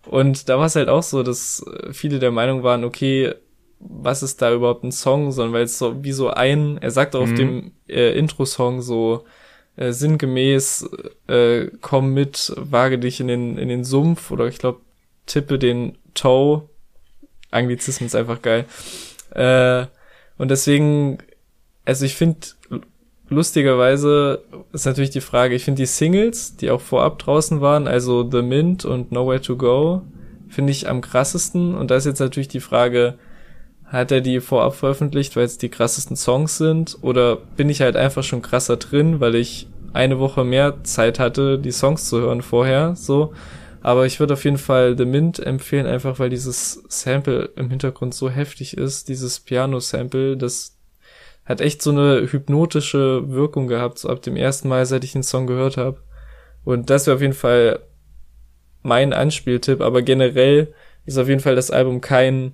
[0.07, 3.33] Und da war es halt auch so, dass äh, viele der Meinung waren, okay,
[3.79, 7.15] was ist da überhaupt ein Song, sondern weil es so wie so ein, er sagt
[7.15, 7.31] auch mhm.
[7.31, 9.25] auf dem äh, Intro-Song so
[9.75, 10.89] äh, sinngemäß,
[11.27, 14.79] äh, komm mit, wage dich in den, in den Sumpf oder ich glaube,
[15.25, 16.69] tippe den Toe.
[17.51, 18.65] Anglizismus ist einfach geil.
[19.31, 19.85] Äh,
[20.37, 21.19] und deswegen,
[21.85, 22.39] also ich finde,
[23.29, 28.29] lustigerweise ist natürlich die Frage, ich finde die Singles, die auch vorab draußen waren, also
[28.29, 30.01] The Mint und Nowhere to Go,
[30.47, 31.75] finde ich am krassesten.
[31.75, 33.15] Und da ist jetzt natürlich die Frage,
[33.85, 36.97] hat er die vorab veröffentlicht, weil es die krassesten Songs sind?
[37.01, 41.57] Oder bin ich halt einfach schon krasser drin, weil ich eine Woche mehr Zeit hatte,
[41.57, 43.33] die Songs zu hören vorher, so.
[43.81, 48.13] Aber ich würde auf jeden Fall The Mint empfehlen, einfach weil dieses Sample im Hintergrund
[48.13, 50.77] so heftig ist, dieses Piano-Sample, das
[51.45, 55.23] hat echt so eine hypnotische Wirkung gehabt, so ab dem ersten Mal, seit ich den
[55.23, 55.97] Song gehört habe.
[56.63, 57.79] Und das wäre auf jeden Fall
[58.83, 60.73] mein Anspieltipp, aber generell
[61.05, 62.53] ist auf jeden Fall das Album kein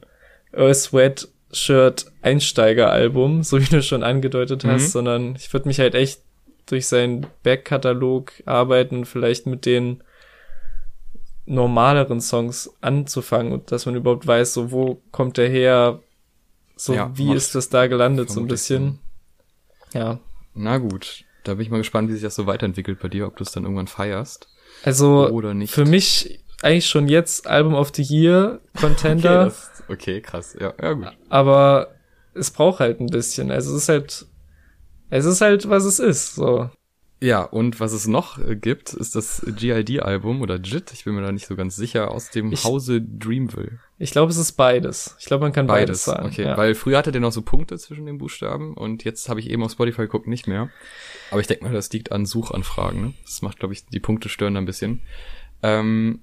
[0.53, 4.91] Earth Sweat Shirt Einsteiger-Album, so wie du schon angedeutet hast, mhm.
[4.91, 6.21] sondern ich würde mich halt echt
[6.67, 10.01] durch seinen Backkatalog arbeiten, vielleicht mit den
[11.45, 15.99] normaleren Songs anzufangen und dass man überhaupt weiß, so wo kommt der her,
[16.75, 18.99] so, ja, wie ist das da gelandet, so ein bisschen?
[19.93, 20.19] Ja.
[20.53, 23.37] Na gut, da bin ich mal gespannt, wie sich das so weiterentwickelt bei dir, ob
[23.37, 24.49] du es dann irgendwann feierst.
[24.83, 25.73] Also, oder nicht.
[25.73, 29.41] für mich eigentlich schon jetzt Album of the Year Contender.
[29.45, 30.57] okay, das, okay, krass.
[30.59, 31.11] Ja, ja, gut.
[31.29, 31.95] Aber
[32.33, 33.51] es braucht halt ein bisschen.
[33.51, 34.25] Also es ist halt,
[35.09, 36.69] es ist halt, was es ist, so.
[37.21, 41.21] Ja, und was es noch äh, gibt, ist das GID-Album oder JIT, ich bin mir
[41.21, 43.79] da nicht so ganz sicher, aus dem ich, Hause Dreamville.
[43.97, 45.15] Ich glaube, es ist beides.
[45.19, 46.27] Ich glaube, man kann beides, beides sagen.
[46.27, 46.57] Okay, ja.
[46.57, 49.63] weil früher hatte der noch so Punkte zwischen den Buchstaben und jetzt habe ich eben
[49.63, 50.69] auf Spotify geguckt, nicht mehr.
[51.31, 53.01] Aber ich denke mal, das liegt an Suchanfragen.
[53.01, 53.13] Ne?
[53.23, 55.01] Das macht, glaube ich, die Punkte stören ein bisschen.
[55.63, 56.19] Ähm,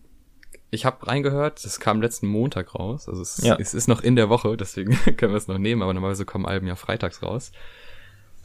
[0.71, 3.09] ich habe reingehört, das kam letzten Montag raus.
[3.09, 3.57] Also es, ja.
[3.59, 6.47] es ist noch in der Woche, deswegen können wir es noch nehmen, aber normalerweise kommen
[6.47, 7.53] Alben ja freitags raus.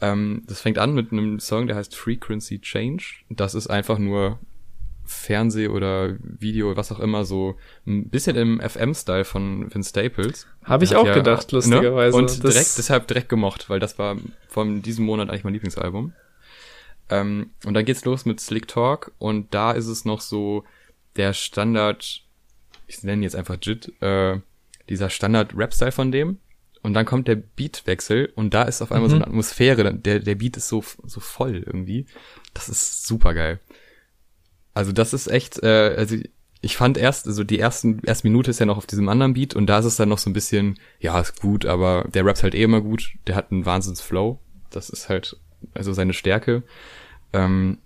[0.00, 3.24] Ähm, das fängt an mit einem Song, der heißt Frequency Change.
[3.28, 4.38] Das ist einfach nur
[5.08, 7.56] Fernseh oder Video, was auch immer, so
[7.86, 10.46] ein bisschen im FM-Style von Vince Staples.
[10.64, 11.56] Habe ich auch ja, gedacht, ne?
[11.56, 12.16] lustigerweise.
[12.16, 12.22] Ne?
[12.22, 14.16] Und direkt, deshalb direkt gemocht, weil das war
[14.48, 16.12] von diesem Monat eigentlich mein Lieblingsalbum.
[17.08, 20.64] Ähm, und dann geht's los mit Slick Talk und da ist es noch so
[21.16, 22.22] der Standard,
[22.86, 24.40] ich nenne ihn jetzt einfach JIT, äh,
[24.90, 26.38] dieser Standard-Rap-Style von dem.
[26.82, 29.10] Und dann kommt der Beatwechsel und da ist auf einmal mhm.
[29.10, 29.94] so eine Atmosphäre.
[29.94, 32.06] Der, der Beat ist so, so voll irgendwie.
[32.54, 33.60] Das ist super geil.
[34.74, 36.16] Also das ist echt, äh, also
[36.60, 39.54] ich fand erst, also die ersten, erste Minute ist ja noch auf diesem anderen Beat
[39.54, 42.42] und da ist es dann noch so ein bisschen, ja, ist gut, aber der rappt
[42.42, 43.12] halt eh immer gut.
[43.26, 44.40] Der hat einen Wahnsinns-Flow.
[44.70, 45.36] Das ist halt,
[45.74, 46.62] also seine Stärke.
[47.32, 47.78] Ähm,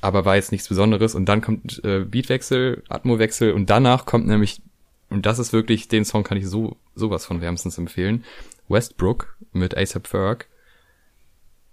[0.00, 1.14] aber war jetzt nichts Besonderes.
[1.14, 4.62] Und dann kommt äh, Beatwechsel, Atmowechsel und danach kommt nämlich,
[5.10, 8.24] und das ist wirklich, den Song kann ich so sowas von wärmstens empfehlen,
[8.68, 10.46] Westbrook mit ASAP Ferg.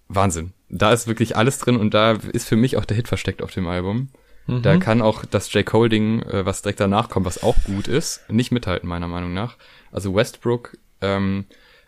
[0.07, 0.53] Wahnsinn.
[0.69, 3.51] Da ist wirklich alles drin und da ist für mich auch der Hit versteckt auf
[3.51, 4.09] dem Album.
[4.47, 4.61] Mhm.
[4.61, 5.65] Da kann auch das J.
[5.65, 9.57] Cole-Ding, äh, was direkt danach kommt, was auch gut ist, nicht mithalten, meiner Meinung nach.
[9.91, 11.45] Also Westbrook ähm,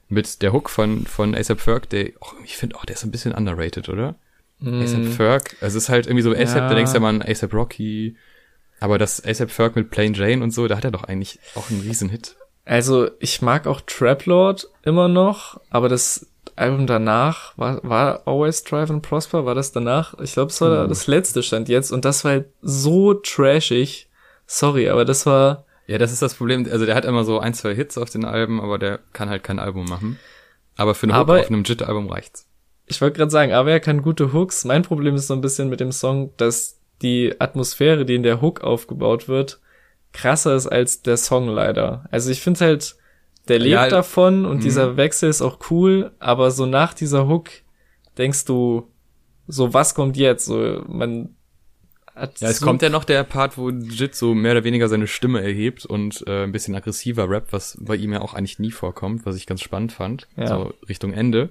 [0.10, 3.12] mit der Hook von, von ASAP Ferg, der, oh, ich finde auch, der ist ein
[3.12, 4.16] bisschen underrated, oder?
[4.60, 4.82] Mm.
[4.82, 6.70] ASAP Ferg, also es ist halt irgendwie so ASAP, ja.
[6.70, 8.16] da denkst du ja mal an ASAP Rocky,
[8.80, 11.70] aber das ASAP Ferg mit Plain Jane und so, da hat er doch eigentlich auch
[11.70, 12.36] einen riesen Hit.
[12.66, 18.64] Also ich mag auch Trap Lord immer noch, aber das Album danach war, war Always
[18.64, 20.20] Drive and Prosper, war das danach?
[20.20, 20.88] Ich glaube, es war uh.
[20.88, 24.10] das letzte stand jetzt und das war halt so trashig.
[24.46, 25.66] Sorry, aber das war.
[25.88, 26.68] Ja, das ist das Problem.
[26.70, 29.44] Also der hat immer so ein, zwei Hits auf den Alben, aber der kann halt
[29.44, 30.20] kein Album machen.
[30.76, 32.48] Aber für eine Hook auf einem JIT-Album reicht's.
[32.86, 34.66] Ich wollte gerade sagen, aber er kann gute Hooks.
[34.66, 38.42] Mein Problem ist so ein bisschen mit dem Song, dass die Atmosphäre, die in der
[38.42, 39.60] Hook aufgebaut wird,
[40.14, 42.06] krasser ist als der Song leider.
[42.12, 42.96] Also ich finde halt,
[43.48, 44.64] der lebt ja, davon und mh.
[44.64, 47.50] dieser Wechsel ist auch cool, aber so nach dieser Hook
[48.18, 48.92] denkst du,
[49.48, 50.46] so was kommt jetzt?
[50.46, 51.36] So, man
[52.14, 55.08] hat Ja, es kommt ja noch der Part, wo Jit so mehr oder weniger seine
[55.08, 58.72] Stimme erhebt und äh, ein bisschen aggressiver rappt, was bei ihm ja auch eigentlich nie
[58.72, 60.48] vorkommt, was ich ganz spannend fand, ja.
[60.48, 61.50] so Richtung Ende.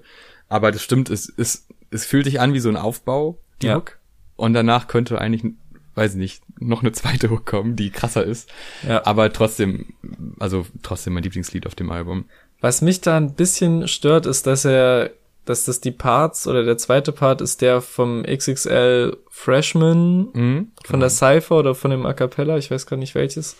[0.49, 3.77] Aber das stimmt, es, es, es fühlt sich an wie so ein Aufbau, die ja.
[3.77, 3.99] Hook.
[4.37, 5.55] Und danach könnte eigentlich,
[5.95, 8.51] weiß ich nicht, noch eine zweite Hook kommen, die krasser ist.
[8.87, 9.05] Ja.
[9.07, 9.95] Aber trotzdem,
[10.39, 12.27] also trotzdem mein Lieblingslied auf dem Album.
[12.61, 15.11] Was mich da ein bisschen stört, ist, dass er,
[15.45, 21.01] dass das die Parts oder der zweite Part ist der vom XXL Freshman, mhm, von
[21.01, 21.09] der genau.
[21.09, 23.57] Cypher oder von dem A Cappella, ich weiß gar nicht welches.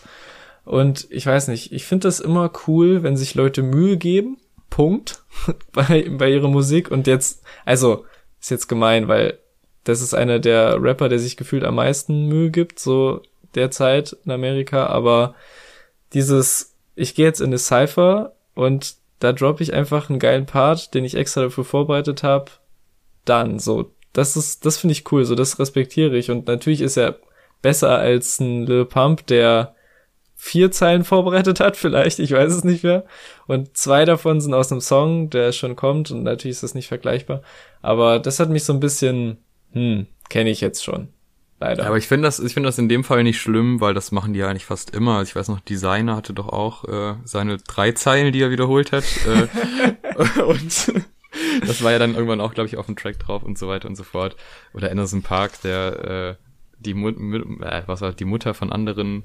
[0.65, 4.37] Und ich weiß nicht, ich finde das immer cool, wenn sich Leute Mühe geben
[4.69, 5.23] Punkt
[5.71, 6.91] bei, bei ihrer Musik.
[6.91, 8.05] Und jetzt, also,
[8.39, 9.39] ist jetzt gemein, weil
[9.87, 13.21] das ist einer der Rapper, der sich gefühlt am meisten Mühe gibt, so
[13.55, 14.87] derzeit in Amerika.
[14.87, 15.33] Aber
[16.13, 20.93] dieses, ich gehe jetzt in eine Cypher und da droppe ich einfach einen geilen Part,
[20.93, 22.51] den ich extra dafür vorbereitet habe.
[23.23, 23.91] Dann, so.
[24.11, 26.31] Das ist, das finde ich cool, so das respektiere ich.
[26.31, 27.19] Und natürlich ist er
[27.61, 29.73] besser als ein Lil Pump, der
[30.35, 33.05] vier Zeilen vorbereitet hat, vielleicht, ich weiß es nicht mehr.
[33.47, 36.87] Und zwei davon sind aus einem Song, der schon kommt und natürlich ist das nicht
[36.89, 37.41] vergleichbar.
[37.81, 39.37] Aber das hat mich so ein bisschen,
[39.77, 41.09] hm, kenne ich jetzt schon.
[41.59, 41.87] Leider.
[41.87, 44.33] aber ich finde das, ich finde das in dem Fall nicht schlimm, weil das machen
[44.33, 45.23] die ja eigentlich fast immer.
[45.23, 49.03] Ich weiß noch, Designer hatte doch auch äh, seine drei Zeilen, die er wiederholt hat.
[49.25, 50.93] äh, und
[51.65, 53.87] das war ja dann irgendwann auch, glaube ich, auf dem Track drauf und so weiter
[53.87, 54.35] und so fort.
[54.75, 56.43] Oder Anderson Park, der äh,
[56.79, 59.23] die Mut, äh, was war die Mutter von anderen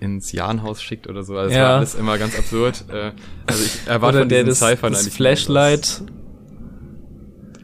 [0.00, 1.36] ins Jahnhaus schickt oder so.
[1.36, 1.60] Also ja.
[1.60, 2.84] das war alles immer ganz absurd.
[2.90, 3.12] Äh,
[3.46, 6.02] also ich erwarte von der diesen Cyphern das, das Flashlight.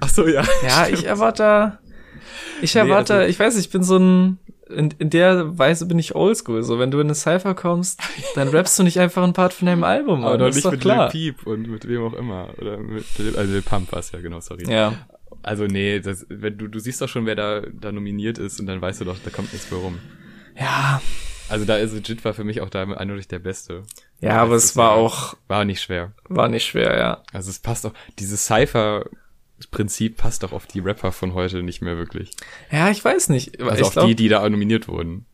[0.00, 0.44] Ach so, ja.
[0.66, 1.78] Ja, ich erwarte,
[2.62, 5.98] ich erwarte, nee, also, ich weiß, ich bin so ein, in, in der Weise bin
[5.98, 6.62] ich oldschool.
[6.62, 8.00] So, wenn du in eine Cypher kommst,
[8.34, 10.24] dann rappst du nicht einfach ein Part von deinem Album.
[10.24, 11.10] Aber nicht mit klar.
[11.12, 12.48] Lil Peep und mit wem auch immer.
[12.58, 13.04] Oder mit,
[13.37, 14.70] also Lil Pump war ja, genau, sorry.
[14.70, 14.94] Ja.
[15.42, 18.66] Also nee, das, wenn du, du siehst doch schon, wer da, da nominiert ist und
[18.66, 19.98] dann weißt du doch, da kommt nichts mehr rum.
[20.58, 21.02] Ja,
[21.48, 23.82] also da ist Jit war für mich auch da eindeutig der Beste.
[24.20, 25.37] Ja, aber es war auch.
[25.46, 26.12] War nicht schwer.
[26.28, 27.22] War nicht schwer, ja.
[27.32, 28.46] Also es passt auch, dieses
[29.64, 32.31] Cypher-Prinzip passt doch auf die Rapper von heute nicht mehr wirklich.
[32.70, 33.61] Ja, ich weiß nicht.
[33.61, 35.27] Also ich auf glaub, die, die da nominiert wurden.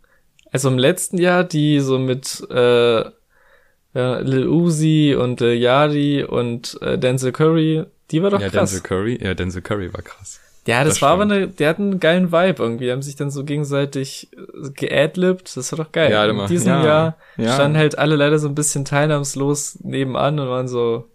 [0.53, 3.05] Also im letzten Jahr, die so mit äh,
[3.95, 8.71] ja, Lil Uzi und äh, Yadi und äh, Denzel Curry, die war doch ja, krass.
[8.71, 10.41] Denzel Curry, ja, Denzel Curry war krass.
[10.67, 12.85] Ja, das, das war aber eine, der hat einen geilen Vibe irgendwie.
[12.85, 15.57] Die haben sich dann so gegenseitig äh, geadlibt.
[15.57, 16.11] Das war doch geil.
[16.13, 17.55] Ja, In diesem ja, Jahr ja.
[17.55, 21.09] standen halt alle leider so ein bisschen teilnahmslos nebenan und waren so,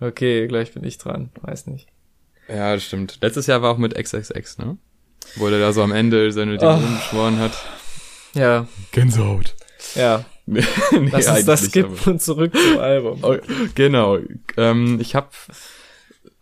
[0.00, 1.30] okay, gleich bin ich dran.
[1.42, 1.91] Weiß nicht.
[2.48, 3.18] Ja, das stimmt.
[3.20, 4.76] Letztes Jahr war auch mit XXX, ne?
[5.36, 6.96] Wo der da so am Ende seine Dämonen oh.
[6.96, 7.52] geschworen hat.
[8.34, 8.66] Ja.
[8.90, 9.54] Gänsehaut.
[9.94, 10.24] Ja.
[10.46, 13.18] nee, Lass uns das skippen und zurück zum Album.
[13.22, 13.36] Oh,
[13.74, 14.18] genau.
[14.56, 15.28] Ähm, ich habe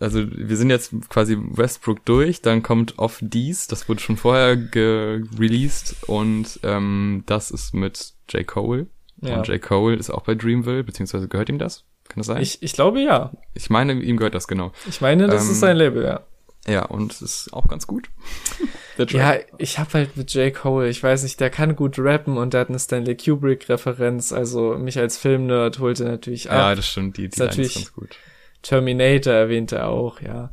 [0.01, 4.57] also wir sind jetzt quasi Westbrook durch, dann kommt Off Dies, das wurde schon vorher
[4.75, 8.47] released und ähm, das ist mit J.
[8.47, 8.87] Cole.
[9.21, 9.37] Ja.
[9.37, 9.61] Und J.
[9.61, 11.85] Cole ist auch bei Dreamville, beziehungsweise gehört ihm das?
[12.11, 12.43] Kann das sein?
[12.43, 13.31] Ich, ich glaube ja.
[13.55, 14.73] Ich meine, ihm gehört das genau.
[14.89, 16.21] Ich meine, das ähm, ist sein Label, ja.
[16.67, 18.11] Ja, und es ist auch ganz gut.
[19.09, 22.53] ja, ich hab halt mit Jake Cole, ich weiß nicht, der kann gut rappen und
[22.53, 26.59] der hat eine Stanley Kubrick-Referenz, also mich als Filmnerd holte natürlich ab.
[26.59, 28.17] Ja, das stimmt, die, die ist natürlich ganz gut.
[28.63, 30.51] Terminator erwähnt er auch, ja.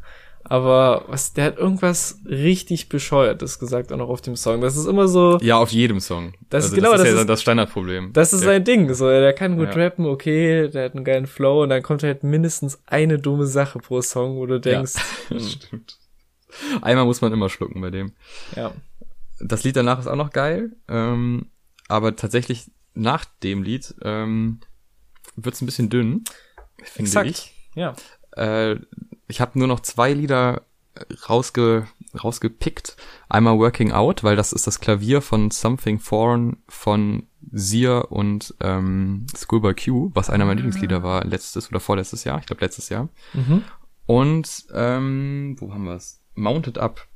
[0.49, 4.62] Aber was, der hat irgendwas richtig bescheuertes gesagt auch noch auf dem Song.
[4.62, 5.38] Das ist immer so.
[5.41, 6.33] Ja, auf jedem Song.
[6.49, 8.13] Das also ist genau das, ist ja das Standardproblem.
[8.13, 8.47] Das ist ja.
[8.47, 8.93] sein Ding.
[8.93, 9.83] So, der kann gut ja.
[9.83, 13.79] rappen, okay, der hat einen geilen Flow und dann kommt halt mindestens eine dumme Sache
[13.79, 14.93] pro Song, wo du denkst.
[15.29, 15.99] Ja, stimmt.
[16.81, 18.13] Einmal muss man immer schlucken bei dem.
[18.55, 18.71] Ja.
[19.39, 20.71] Das Lied danach ist auch noch geil.
[20.88, 21.47] Ähm,
[21.89, 24.62] aber tatsächlich nach dem Lied ähm,
[25.36, 26.23] wird's ein bisschen dünn,
[26.83, 27.29] finde Exakt.
[27.29, 27.53] ich.
[27.75, 27.95] Ja.
[28.31, 28.77] Äh,
[29.27, 30.63] ich habe nur noch zwei Lieder
[31.29, 31.87] rausge,
[32.23, 32.95] rausgepickt.
[33.29, 39.25] Einmal Working Out, weil das ist das Klavier von Something Foreign von Sear und ähm,
[39.35, 43.09] Schoolboy Q, was einer meiner Lieblingslieder war, letztes oder vorletztes Jahr, ich glaube letztes Jahr.
[43.33, 43.63] Mhm.
[44.05, 46.21] Und ähm, wo haben wir es?
[46.35, 47.07] Mounted Up.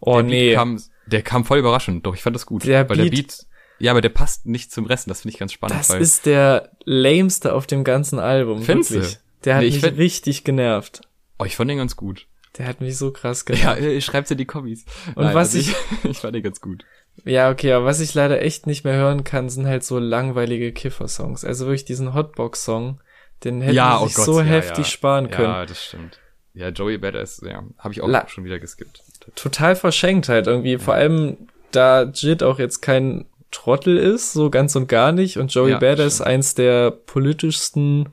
[0.00, 0.54] Oh der nee.
[0.54, 2.64] Kam, der kam voll überraschend, doch ich fand das gut.
[2.64, 3.46] Der weil Beat, der Beat,
[3.78, 5.78] ja, aber der passt nicht zum Rest, das finde ich ganz spannend.
[5.78, 9.18] Das ist der lameste auf dem ganzen Album, Findest wirklich.
[9.44, 11.00] Der hat nee, mich find, richtig genervt.
[11.40, 12.26] Oh, ich fand den ganz gut.
[12.58, 13.80] Der hat mich so krass genervt.
[13.80, 14.84] Ja, ich schreib's ja die Combis.
[15.14, 16.84] Und Nein, was also ich, ich, ich fand den ganz gut.
[17.24, 20.72] Ja, okay, aber was ich leider echt nicht mehr hören kann, sind halt so langweilige
[20.72, 21.44] Kiffer-Songs.
[21.44, 23.00] Also wirklich diesen Hotbox-Song,
[23.44, 24.90] den hätte ja, ich oh so ja, heftig ja.
[24.90, 25.48] sparen können.
[25.48, 26.20] Ja, das stimmt.
[26.52, 29.02] Ja, Joey Badass, ja, habe ich auch La schon wieder geskippt.
[29.34, 31.36] Total verschenkt halt irgendwie, vor allem
[31.70, 36.16] da Jit auch jetzt kein Trottel ist, so ganz und gar nicht und Joey Badass
[36.16, 36.28] stimmt.
[36.28, 38.10] eins der politischsten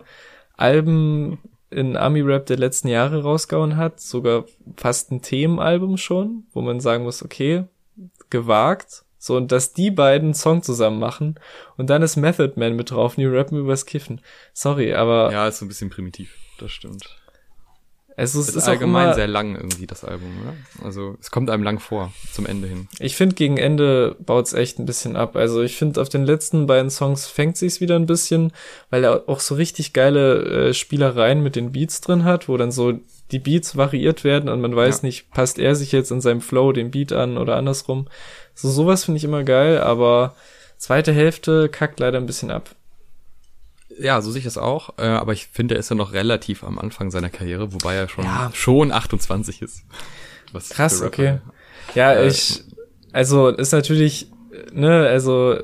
[0.56, 4.46] Alben in Army-Rap der letzten Jahre rausgehauen hat, sogar
[4.78, 7.66] fast ein Themenalbum schon, wo man sagen muss, okay,
[8.30, 9.04] gewagt.
[9.20, 11.40] So, und dass die beiden Song zusammen machen
[11.76, 14.22] und dann ist Method Man mit drauf, die rappen übers Kiffen.
[14.54, 15.32] Sorry, aber.
[15.32, 17.18] Ja, ist so ein bisschen primitiv, das stimmt.
[18.20, 20.56] Es ist, ist allgemein immer, sehr lang irgendwie das Album, oder?
[20.84, 22.88] Also es kommt einem lang vor zum Ende hin.
[22.98, 25.36] Ich finde gegen Ende baut's echt ein bisschen ab.
[25.36, 28.54] Also ich finde auf den letzten beiden Songs fängt sich's wieder ein bisschen,
[28.90, 32.72] weil er auch so richtig geile äh, Spielereien mit den Beats drin hat, wo dann
[32.72, 32.94] so
[33.30, 35.06] die Beats variiert werden und man weiß ja.
[35.06, 38.08] nicht, passt er sich jetzt in seinem Flow den Beat an oder andersrum.
[38.56, 40.34] So sowas finde ich immer geil, aber
[40.80, 42.72] zweite Hälfte kackt leider ein bisschen ab
[43.90, 44.98] ja, so sehe ich das auch.
[44.98, 48.10] Äh, aber ich finde, er ist ja noch relativ am Anfang seiner Karriere, wobei er
[48.10, 48.52] schon, ja.
[48.54, 49.84] schon 28 ist.
[50.52, 51.40] Was Krass, okay.
[51.96, 52.64] Ja, äh, ich,
[53.14, 54.32] also ist natürlich,
[54.72, 55.58] ne, also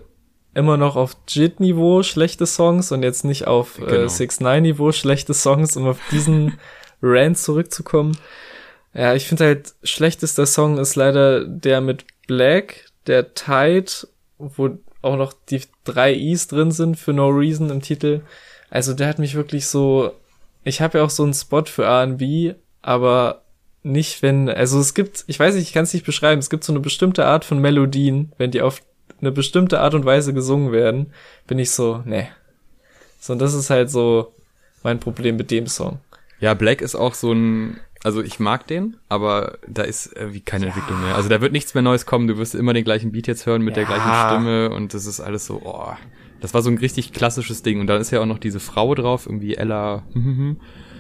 [0.54, 4.04] immer noch auf JIT-Niveau schlechte Songs und jetzt nicht auf äh, genau.
[4.04, 6.60] äh, 6-9-Niveau schlechte Songs, um auf diesen
[7.02, 8.18] Rant zurückzukommen.
[8.94, 13.92] Ja, ich finde halt, schlechtester Song ist leider der mit Black, der Tide,
[14.38, 18.22] wo auch noch die drei Is drin sind für No Reason im Titel.
[18.70, 20.14] Also der hat mich wirklich so.
[20.64, 23.44] Ich habe ja auch so einen Spot für R&B, aber
[23.84, 24.50] nicht wenn.
[24.50, 26.40] Also es gibt, ich weiß nicht, ich kann es nicht beschreiben.
[26.40, 28.82] Es gibt so eine bestimmte Art von Melodien, wenn die auf
[29.22, 31.14] eine bestimmte Art und Weise gesungen werden,
[31.48, 32.28] bin ich so, ne.
[33.20, 34.34] So und das ist halt so
[34.84, 36.00] mein Problem mit dem Song.
[36.40, 40.66] Ja, Black ist auch so ein also ich mag den, aber da ist irgendwie keine
[40.66, 40.72] ja.
[40.72, 41.16] Entwicklung mehr.
[41.16, 42.28] Also da wird nichts mehr Neues kommen.
[42.28, 43.84] Du wirst immer den gleichen Beat jetzt hören mit ja.
[43.84, 45.94] der gleichen Stimme und das ist alles so, oh.
[46.42, 47.80] Das war so ein richtig klassisches Ding.
[47.80, 50.04] Und da ist ja auch noch diese Frau drauf, irgendwie Ella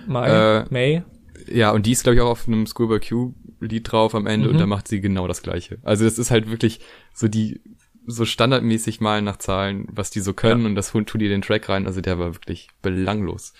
[0.07, 0.29] May.
[0.29, 1.03] Äh, May.
[1.51, 4.53] Ja, und die ist, glaube ich, auch auf einem Schoolboy Q-Lied drauf am Ende mhm.
[4.53, 5.79] und da macht sie genau das Gleiche.
[5.83, 6.79] Also das ist halt wirklich
[7.13, 7.59] so die,
[8.07, 10.67] so standardmäßig mal nach Zahlen, was die so können ja.
[10.67, 11.87] und das tut die den Track rein.
[11.87, 13.53] Also der war wirklich belanglos.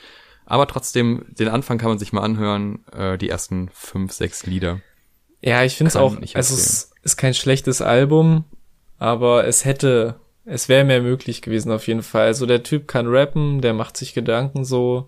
[0.46, 4.82] Aber trotzdem, den Anfang kann man sich mal anhören, äh, die ersten fünf, sechs Lieder.
[5.42, 8.46] Ja, ich finde es auch, also es ist kein schlechtes Album,
[8.98, 12.28] aber es hätte, es wäre mehr möglich gewesen auf jeden Fall.
[12.28, 15.08] Also der Typ kann rappen, der macht sich Gedanken so,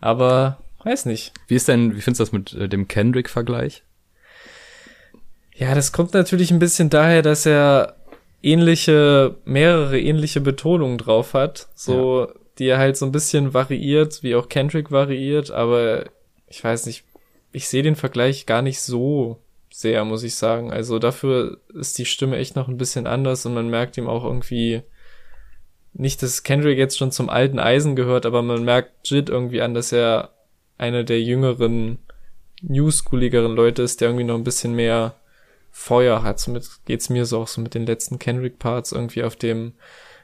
[0.00, 1.32] aber weiß nicht.
[1.48, 3.82] Wie ist denn, wie findest du das mit äh, dem Kendrick-Vergleich?
[5.54, 7.96] Ja, das kommt natürlich ein bisschen daher, dass er
[8.42, 11.68] ähnliche, mehrere ähnliche Betonungen drauf hat.
[11.74, 16.06] So, ja die er halt so ein bisschen variiert, wie auch Kendrick variiert, aber
[16.48, 17.04] ich weiß nicht,
[17.52, 19.38] ich sehe den Vergleich gar nicht so
[19.70, 20.72] sehr, muss ich sagen.
[20.72, 24.24] Also dafür ist die Stimme echt noch ein bisschen anders und man merkt ihm auch
[24.24, 24.82] irgendwie
[25.92, 29.74] nicht, dass Kendrick jetzt schon zum alten Eisen gehört, aber man merkt Jid irgendwie an,
[29.74, 30.32] dass er
[30.78, 31.98] einer der jüngeren,
[32.62, 35.14] newschooligeren Leute ist, der irgendwie noch ein bisschen mehr
[35.70, 36.38] Feuer hat.
[36.38, 39.74] Somit geht's mir so auch so mit den letzten Kendrick-Parts irgendwie auf dem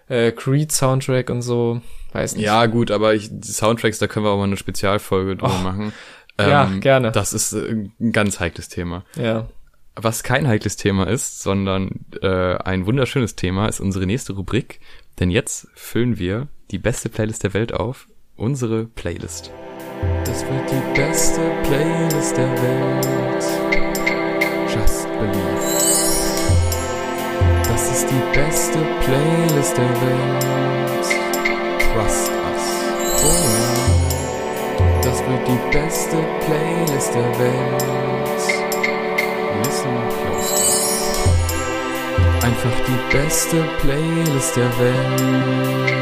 [0.08, 1.80] äh, Creed-Soundtrack und so.
[2.12, 2.44] Weiß nicht.
[2.44, 5.62] Ja, gut, aber ich, die Soundtracks, da können wir auch mal eine Spezialfolge drüber oh,
[5.62, 5.92] machen.
[6.38, 7.12] Ähm, ja, gerne.
[7.12, 9.04] Das ist äh, ein ganz heikles Thema.
[9.16, 9.48] Ja.
[9.96, 14.80] Was kein heikles Thema ist, sondern äh, ein wunderschönes Thema, ist unsere nächste Rubrik.
[15.20, 18.08] Denn jetzt füllen wir die beste Playlist der Welt auf.
[18.36, 19.52] Unsere Playlist.
[20.24, 23.44] Das wird die beste Playlist der Welt.
[24.74, 25.53] Just Believe.
[28.14, 30.44] Die beste Playlist der Welt.
[31.80, 32.66] Trust us.
[33.24, 33.72] Oh ja.
[35.02, 38.44] Das wird die beste Playlist der Welt.
[39.64, 40.54] Listen close.
[42.42, 45.94] Einfach die beste Playlist der Welt.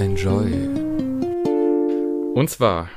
[0.00, 0.50] Enjoy.
[2.34, 2.88] Und zwar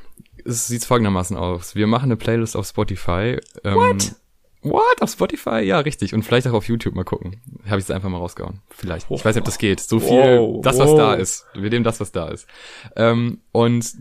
[0.43, 1.75] es sieht folgendermaßen aus.
[1.75, 3.39] Wir machen eine Playlist auf Spotify.
[3.63, 4.15] Ähm, What?
[4.63, 5.01] What?
[5.01, 5.61] Auf Spotify?
[5.61, 6.13] Ja, richtig.
[6.13, 7.41] Und vielleicht auch auf YouTube mal gucken.
[7.65, 8.61] Habe ich es einfach mal rausgehauen.
[8.69, 9.09] Vielleicht.
[9.09, 9.79] Ich weiß nicht, ob das geht.
[9.79, 10.97] So viel, wow, das, was wow.
[10.97, 11.45] da ist.
[11.55, 12.47] Wir nehmen das, was da ist.
[12.95, 13.91] Ähm, und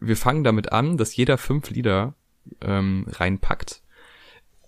[0.00, 2.14] wir fangen damit an, dass jeder fünf Lieder
[2.60, 3.82] ähm, reinpackt,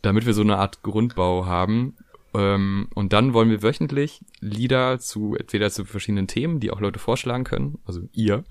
[0.01, 1.97] damit wir so eine Art Grundbau haben.
[2.35, 6.99] Ähm, und dann wollen wir wöchentlich Lieder zu, entweder zu verschiedenen Themen, die auch Leute
[6.99, 8.45] vorschlagen können, also ihr,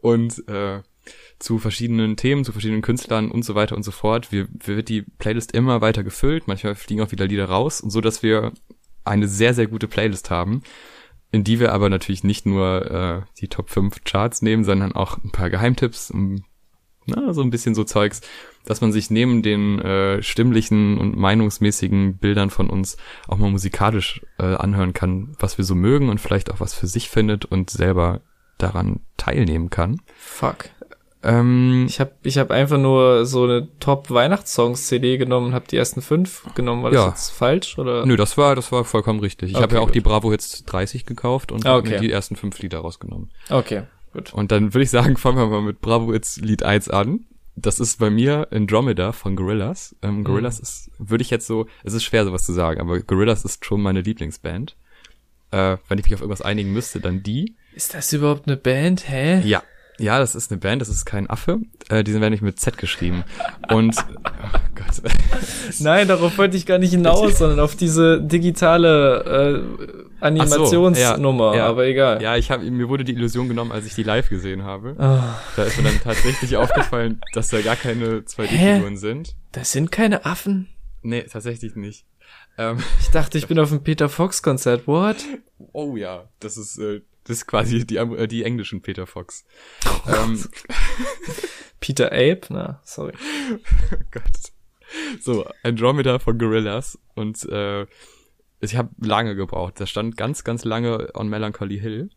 [0.00, 0.82] und äh,
[1.38, 4.30] zu verschiedenen Themen, zu verschiedenen Künstlern und so weiter und so fort.
[4.32, 7.90] Wir, wir wird die Playlist immer weiter gefüllt, manchmal fliegen auch wieder Lieder raus und
[7.90, 8.52] so, dass wir
[9.04, 10.62] eine sehr, sehr gute Playlist haben,
[11.32, 15.18] in die wir aber natürlich nicht nur äh, die Top 5 Charts nehmen, sondern auch
[15.18, 16.12] ein paar Geheimtipps,
[17.06, 18.20] na, so ein bisschen so Zeugs,
[18.64, 24.20] dass man sich neben den äh, stimmlichen und meinungsmäßigen Bildern von uns auch mal musikalisch
[24.38, 27.70] äh, anhören kann, was wir so mögen und vielleicht auch was für sich findet und
[27.70, 28.20] selber
[28.58, 30.00] daran teilnehmen kann.
[30.16, 30.66] Fuck.
[31.22, 36.00] Ähm, ich habe ich hab einfach nur so eine Top-Weihnachtssongs-CD genommen und habe die ersten
[36.00, 36.82] fünf genommen.
[36.82, 37.08] War das ja.
[37.08, 37.78] jetzt falsch?
[37.78, 38.06] oder?
[38.06, 39.50] Nö, das war, das war vollkommen richtig.
[39.50, 39.94] Ich okay, habe ja auch gut.
[39.94, 41.90] die Bravo Hits 30 gekauft und okay.
[41.90, 43.30] mir die ersten fünf Lieder rausgenommen.
[43.50, 43.82] Okay,
[44.14, 44.32] gut.
[44.32, 47.26] Und dann würde ich sagen, fangen wir mal mit Bravo Hits Lied 1 an.
[47.54, 49.94] Das ist bei mir Andromeda von Gorillas.
[50.00, 50.62] Ähm, Gorillas mhm.
[50.62, 53.82] ist, würde ich jetzt so, es ist schwer sowas zu sagen, aber Gorillas ist schon
[53.82, 54.74] meine Lieblingsband.
[55.50, 57.56] Äh, wenn ich mich auf irgendwas einigen müsste, dann die.
[57.74, 59.10] Ist das überhaupt eine Band?
[59.10, 59.40] Hä?
[59.40, 59.62] Ja,
[60.00, 61.60] ja, das ist eine Band, das ist kein Affe.
[61.88, 63.24] Äh, die sind nämlich mit Z geschrieben.
[63.70, 65.12] Und oh Gott.
[65.80, 71.50] Nein, darauf wollte ich gar nicht hinaus, sondern auf diese digitale äh, Animationsnummer.
[71.50, 72.22] So, ja, ja, aber egal.
[72.22, 74.94] Ja, ich habe mir wurde die Illusion genommen, als ich die live gesehen habe.
[74.98, 75.18] Oh.
[75.56, 79.36] Da ist mir dann tatsächlich aufgefallen, dass da gar keine 2D-Figuren sind.
[79.52, 80.68] Das sind keine Affen.
[81.02, 82.06] Nee, tatsächlich nicht.
[82.58, 84.86] Ähm, ich dachte, ich bin auf einem Peter Fox Konzert.
[84.86, 85.16] What?
[85.72, 89.44] Oh ja, das ist äh, das ist quasi die, äh, die englischen Peter Fox.
[89.86, 90.44] Oh ähm,
[91.80, 92.42] Peter Ape?
[92.50, 93.12] Na, sorry.
[93.52, 94.52] oh Gott.
[95.20, 97.86] So, Andromeda von Gorillas und äh,
[98.60, 99.80] ich habe lange gebraucht.
[99.80, 102.10] Das stand ganz, ganz lange on Melancholy Hill,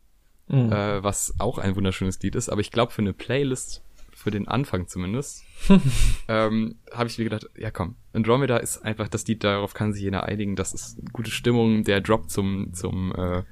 [0.48, 0.72] mhm.
[0.72, 2.50] äh, was auch ein wunderschönes Lied ist.
[2.50, 5.44] Aber ich glaube, für eine Playlist, für den Anfang zumindest,
[6.28, 10.04] ähm, habe ich mir gedacht, ja komm, Andromeda ist einfach das Lied, darauf kann sich
[10.04, 10.56] jeder einigen.
[10.56, 13.44] Das ist gute Stimmung, der Drop zum, zum, äh,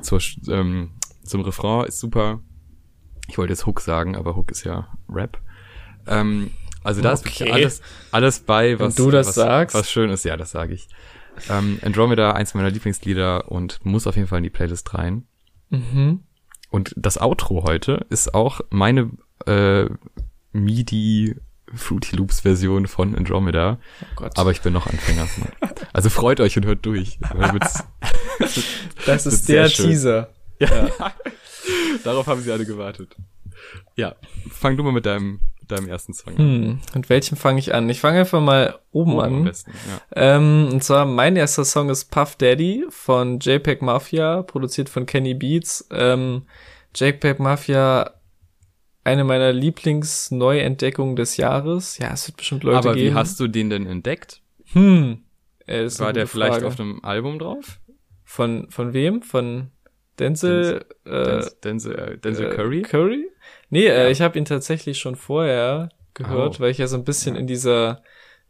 [0.00, 0.92] zur, ähm,
[1.24, 2.40] zum Refrain ist super.
[3.28, 5.40] Ich wollte jetzt Hook sagen, aber Hook ist ja Rap.
[6.06, 6.50] Ähm,
[6.82, 7.44] also da okay.
[7.44, 9.76] ist alles, alles bei, was, du das was, sagst.
[9.76, 10.24] was schön ist.
[10.24, 10.88] Ja, das sage ich.
[11.48, 15.26] Ähm, Andromeda, eins meiner Lieblingslieder und muss auf jeden Fall in die Playlist rein.
[15.70, 16.24] Mhm.
[16.70, 19.10] Und das Outro heute ist auch meine
[19.46, 19.86] äh,
[20.52, 21.36] MIDI
[21.76, 23.78] Fruity Loops Version von Andromeda.
[24.02, 24.38] Oh Gott.
[24.38, 25.28] Aber ich bin noch Anfänger.
[25.92, 27.18] Also freut euch und hört durch.
[29.06, 30.30] das ist der Teaser.
[30.58, 30.68] Ja.
[30.68, 30.88] ja.
[32.04, 33.16] Darauf haben sie alle gewartet.
[33.96, 34.16] Ja,
[34.50, 36.38] fang du mal mit deinem, deinem ersten Song an.
[36.38, 37.88] Hm, mit welchem fange ich an?
[37.88, 39.44] Ich fange einfach mal oben oh, an.
[39.44, 40.36] Besten, ja.
[40.36, 45.34] ähm, und zwar mein erster Song ist Puff Daddy von JPEG Mafia, produziert von Kenny
[45.34, 45.86] Beats.
[45.90, 46.42] Ähm,
[46.94, 48.12] JPEG Mafia,
[49.04, 51.98] eine meiner Lieblingsneuentdeckungen des Jahres.
[51.98, 53.08] Ja, es wird bestimmt Leute Aber geben.
[53.08, 54.42] Aber wie hast du den denn entdeckt?
[54.72, 55.24] Hm.
[55.66, 56.66] War der vielleicht Frage.
[56.66, 57.80] auf einem Album drauf?
[58.24, 59.22] Von, von wem?
[59.22, 59.70] Von
[60.18, 62.82] Denzel, Denzel, äh, Denzel, äh, Denzel äh, Curry?
[62.82, 63.28] Curry?
[63.70, 63.94] Nee, äh, ja.
[64.04, 66.60] äh, ich habe ihn tatsächlich schon vorher gehört, oh.
[66.60, 68.02] weil ich ja so ein bisschen in dieser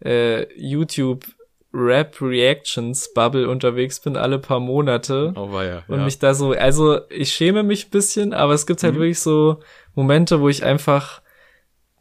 [0.05, 1.25] äh, YouTube
[1.73, 5.33] Rap Reactions Bubble unterwegs bin, alle paar Monate.
[5.37, 5.83] Oh, war ja.
[5.89, 8.99] Und mich da so, also ich schäme mich ein bisschen, aber es gibt halt mhm.
[8.99, 9.61] wirklich so
[9.95, 11.23] Momente, wo ich einfach,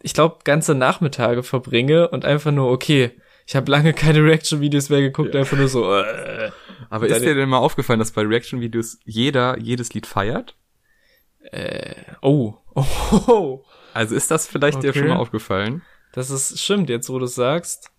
[0.02, 3.12] ich glaube, ganze Nachmittage verbringe und einfach nur, okay,
[3.48, 5.42] ich habe lange keine Reaction-Videos mehr geguckt, ja.
[5.42, 5.94] einfach nur so.
[5.94, 6.52] Äh,
[6.90, 10.56] Aber ist dir denn mal aufgefallen, dass bei Reaction-Videos jeder jedes Lied feiert?
[11.52, 12.56] Äh, oh.
[12.76, 13.64] oh.
[13.94, 14.91] Also ist das vielleicht okay.
[14.91, 15.82] dir schon mal aufgefallen?
[16.14, 17.91] Das ist stimmt, jetzt wo du sagst.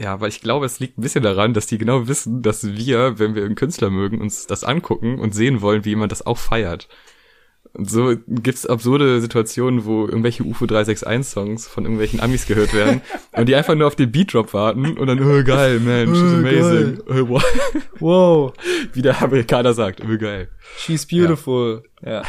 [0.00, 3.18] Ja, weil ich glaube, es liegt ein bisschen daran, dass die genau wissen, dass wir,
[3.18, 6.38] wenn wir einen Künstler mögen, uns das angucken und sehen wollen, wie jemand das auch
[6.38, 6.88] feiert.
[7.74, 13.02] Und so gibt's absurde Situationen, wo irgendwelche UFO 361 Songs von irgendwelchen Amis gehört werden
[13.32, 16.32] und die einfach nur auf den Beat Drop warten und dann, oh geil, man, she's
[16.32, 17.02] amazing.
[17.06, 17.44] Oh, wow.
[17.98, 18.52] wow.
[18.94, 20.48] Wie der Amerikaner sagt, oh geil.
[20.78, 21.82] She's beautiful.
[22.02, 22.22] Ja.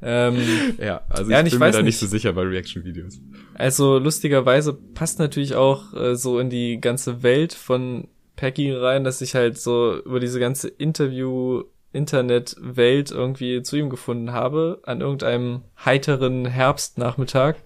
[0.00, 0.36] Ja, ähm,
[0.78, 3.20] ja also ja, ich bin ich mir da nicht so sicher bei Reaction-Videos.
[3.58, 9.22] Also lustigerweise passt natürlich auch äh, so in die ganze Welt von Peggy rein, dass
[9.22, 15.62] ich halt so über diese ganze Interview Internetwelt irgendwie zu ihm gefunden habe an irgendeinem
[15.82, 17.56] heiteren Herbstnachmittag.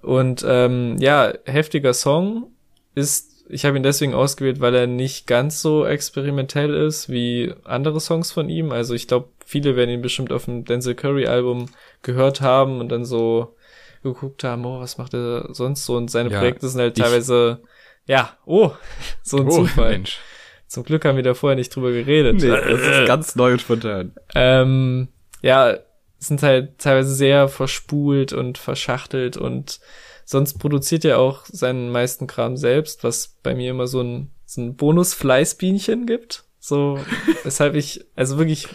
[0.00, 2.52] Und ähm, ja, heftiger Song
[2.94, 8.00] ist, ich habe ihn deswegen ausgewählt, weil er nicht ganz so experimentell ist wie andere
[8.00, 8.70] Songs von ihm.
[8.70, 11.66] Also ich glaube, viele werden ihn bestimmt auf dem Denzel Curry Album
[12.02, 13.56] gehört haben und dann so
[14.02, 15.96] geguckt haben, oh, was macht er sonst so?
[15.96, 17.62] Und seine ja, Projekte sind halt teilweise,
[18.06, 18.72] ja, oh,
[19.22, 19.90] so ein oh, Zufall.
[19.90, 20.18] Mensch.
[20.66, 22.36] Zum Glück haben wir da vorher nicht drüber geredet.
[22.36, 24.14] Nee, das ist ganz neu und spontan.
[24.34, 25.08] Ähm,
[25.42, 25.76] ja,
[26.18, 29.80] sind halt teilweise sehr verspult und verschachtelt und
[30.24, 34.62] sonst produziert er auch seinen meisten Kram selbst, was bei mir immer so ein, so
[34.62, 36.44] ein Bonus-Fleißbienchen gibt.
[36.58, 36.98] So,
[37.44, 38.68] weshalb ich, also wirklich,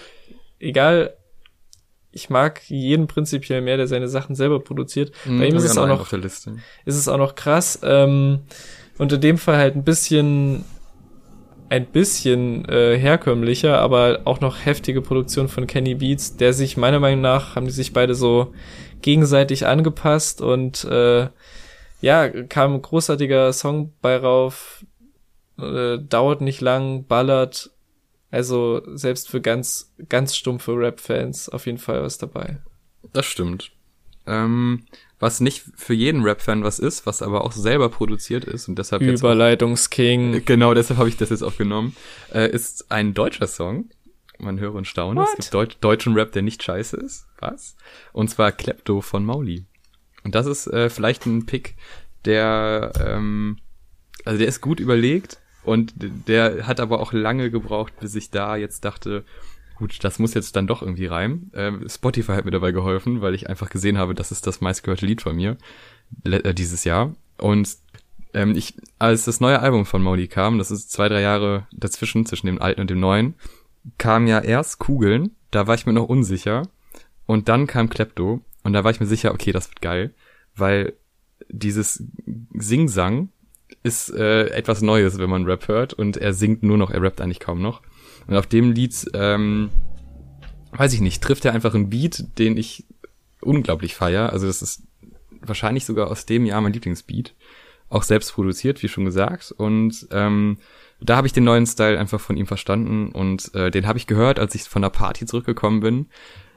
[0.59, 1.16] egal,
[2.17, 5.11] ich mag jeden prinzipiell mehr, der seine Sachen selber produziert.
[5.25, 8.39] Mhm, bei ihm ist es auch noch, ist es auch noch krass, ähm,
[8.97, 10.65] und in dem Fall halt ein bisschen
[11.69, 16.99] ein bisschen äh, herkömmlicher, aber auch noch heftige Produktion von Kenny Beats, der sich meiner
[16.99, 18.53] Meinung nach haben die sich beide so
[19.01, 21.27] gegenseitig angepasst und äh,
[21.99, 24.85] ja, kam ein großartiger Song bei rauf,
[25.59, 27.71] äh, dauert nicht lang, ballert,
[28.31, 32.57] also selbst für ganz, ganz stumpfe Rap-Fans auf jeden Fall was dabei.
[33.13, 33.71] Das stimmt.
[34.25, 34.85] Ähm,
[35.19, 39.01] was nicht für jeden Rap-Fan was ist, was aber auch selber produziert ist und deshalb
[39.01, 40.41] Überleitungsking.
[40.41, 41.95] Auch, genau, deshalb habe ich das jetzt auch genommen,
[42.33, 43.89] äh, ist ein deutscher Song.
[44.39, 45.21] Man höre und staune.
[45.21, 45.29] What?
[45.29, 47.25] Es gibt Deut deutschen Rap, der nicht scheiße ist.
[47.39, 47.75] Was?
[48.13, 49.65] Und zwar Klepto von Mauli.
[50.23, 51.75] Und das ist äh, vielleicht ein Pick,
[52.25, 53.57] der, ähm,
[54.25, 58.55] also der ist gut überlegt und der hat aber auch lange gebraucht, bis ich da
[58.55, 59.23] jetzt dachte,
[59.77, 61.51] Gut, das muss jetzt dann doch irgendwie reimen.
[61.53, 65.05] Ähm, Spotify hat mir dabei geholfen, weil ich einfach gesehen habe, das ist das meistgehörte
[65.05, 65.55] Lied von mir
[66.23, 67.13] äh, dieses Jahr.
[67.37, 67.77] Und
[68.33, 72.25] ähm, ich, als das neue Album von Mauli kam, das ist zwei, drei Jahre dazwischen,
[72.25, 73.35] zwischen dem alten und dem neuen,
[73.99, 76.63] kam ja erst Kugeln, da war ich mir noch unsicher.
[77.27, 80.11] Und dann kam Klepto und da war ich mir sicher, okay, das wird geil,
[80.55, 80.93] weil
[81.49, 82.03] dieses
[82.53, 83.29] Sing-Sang
[83.83, 87.21] ist äh, etwas Neues, wenn man Rap hört und er singt nur noch, er rappt
[87.21, 87.81] eigentlich kaum noch.
[88.27, 89.69] Und auf dem Lied, ähm,
[90.71, 92.85] weiß ich nicht, trifft er einfach einen Beat, den ich
[93.41, 94.31] unglaublich feier.
[94.31, 94.83] Also das ist
[95.41, 97.33] wahrscheinlich sogar aus dem Jahr mein Lieblingsbeat.
[97.89, 99.53] Auch selbst produziert, wie schon gesagt.
[99.55, 100.57] Und ähm,
[100.99, 104.07] da habe ich den neuen Style einfach von ihm verstanden und äh, den habe ich
[104.07, 106.07] gehört, als ich von der Party zurückgekommen bin.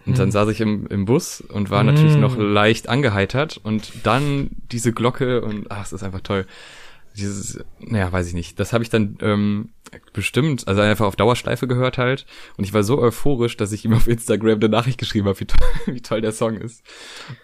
[0.07, 0.33] Und dann hm.
[0.33, 2.53] saß ich im, im Bus und war natürlich noch hm.
[2.55, 6.47] leicht angeheitert und dann diese Glocke und ach, es ist einfach toll
[7.17, 8.59] dieses, naja, weiß ich nicht.
[8.61, 9.71] Das habe ich dann ähm,
[10.13, 12.27] bestimmt, also einfach auf Dauerschleife gehört halt.
[12.57, 15.47] Und ich war so euphorisch, dass ich ihm auf Instagram eine Nachricht geschrieben habe, wie,
[15.47, 16.83] toll, wie toll der Song ist.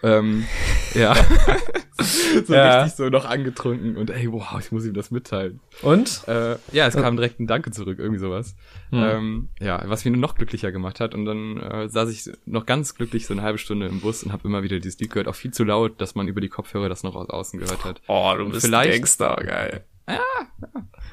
[0.03, 0.45] Ähm,
[0.93, 1.15] ja.
[2.45, 2.83] so ja.
[2.83, 5.59] richtig so noch angetrunken und ey, wow, ich muss ihm das mitteilen.
[5.81, 6.27] Und?
[6.27, 8.55] Äh, ja, es kam direkt ein Danke zurück, irgendwie sowas.
[8.91, 9.03] Hm.
[9.03, 11.13] Ähm, ja, was mich nur noch glücklicher gemacht hat.
[11.13, 14.31] Und dann äh, saß ich noch ganz glücklich so eine halbe Stunde im Bus und
[14.31, 16.89] habe immer wieder dieses Lied gehört, auch viel zu laut, dass man über die Kopfhörer
[16.89, 18.01] das noch aus außen gehört hat.
[18.07, 19.85] Oh, du bist Gangster, geil.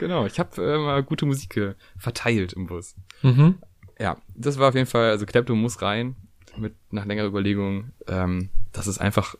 [0.04, 0.26] Genau.
[0.26, 2.94] Ich habe äh, mal gute Musik verteilt im Bus.
[3.22, 3.54] Mhm.
[3.98, 6.14] Ja, das war auf jeden Fall, also Klepto muss rein,
[6.58, 7.92] mit nach längerer Überlegung.
[8.06, 9.34] Ähm, das ist einfach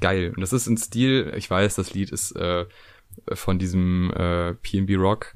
[0.00, 0.32] geil.
[0.34, 2.64] Und das ist ein Stil, ich weiß, das Lied ist äh,
[3.34, 5.34] von diesem äh, PNB Rock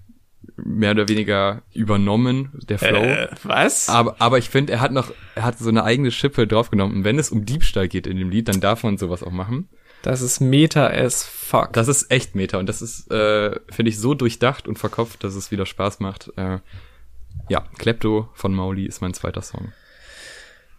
[0.56, 3.02] mehr oder weniger übernommen, der Flow.
[3.02, 3.90] Äh, was?
[3.90, 6.96] Aber, aber ich finde, er hat noch, er hat so eine eigene Schippe draufgenommen.
[6.96, 9.68] Und wenn es um Diebstahl geht in dem Lied, dann darf man sowas auch machen.
[10.03, 11.72] Das ist Meta as fuck.
[11.72, 15.34] Das ist echt Meta und das ist, äh, finde ich, so durchdacht und verkopft, dass
[15.34, 16.32] es wieder Spaß macht.
[16.36, 16.59] Äh,
[17.48, 19.72] ja, Klepto von Mauli ist mein zweiter Song.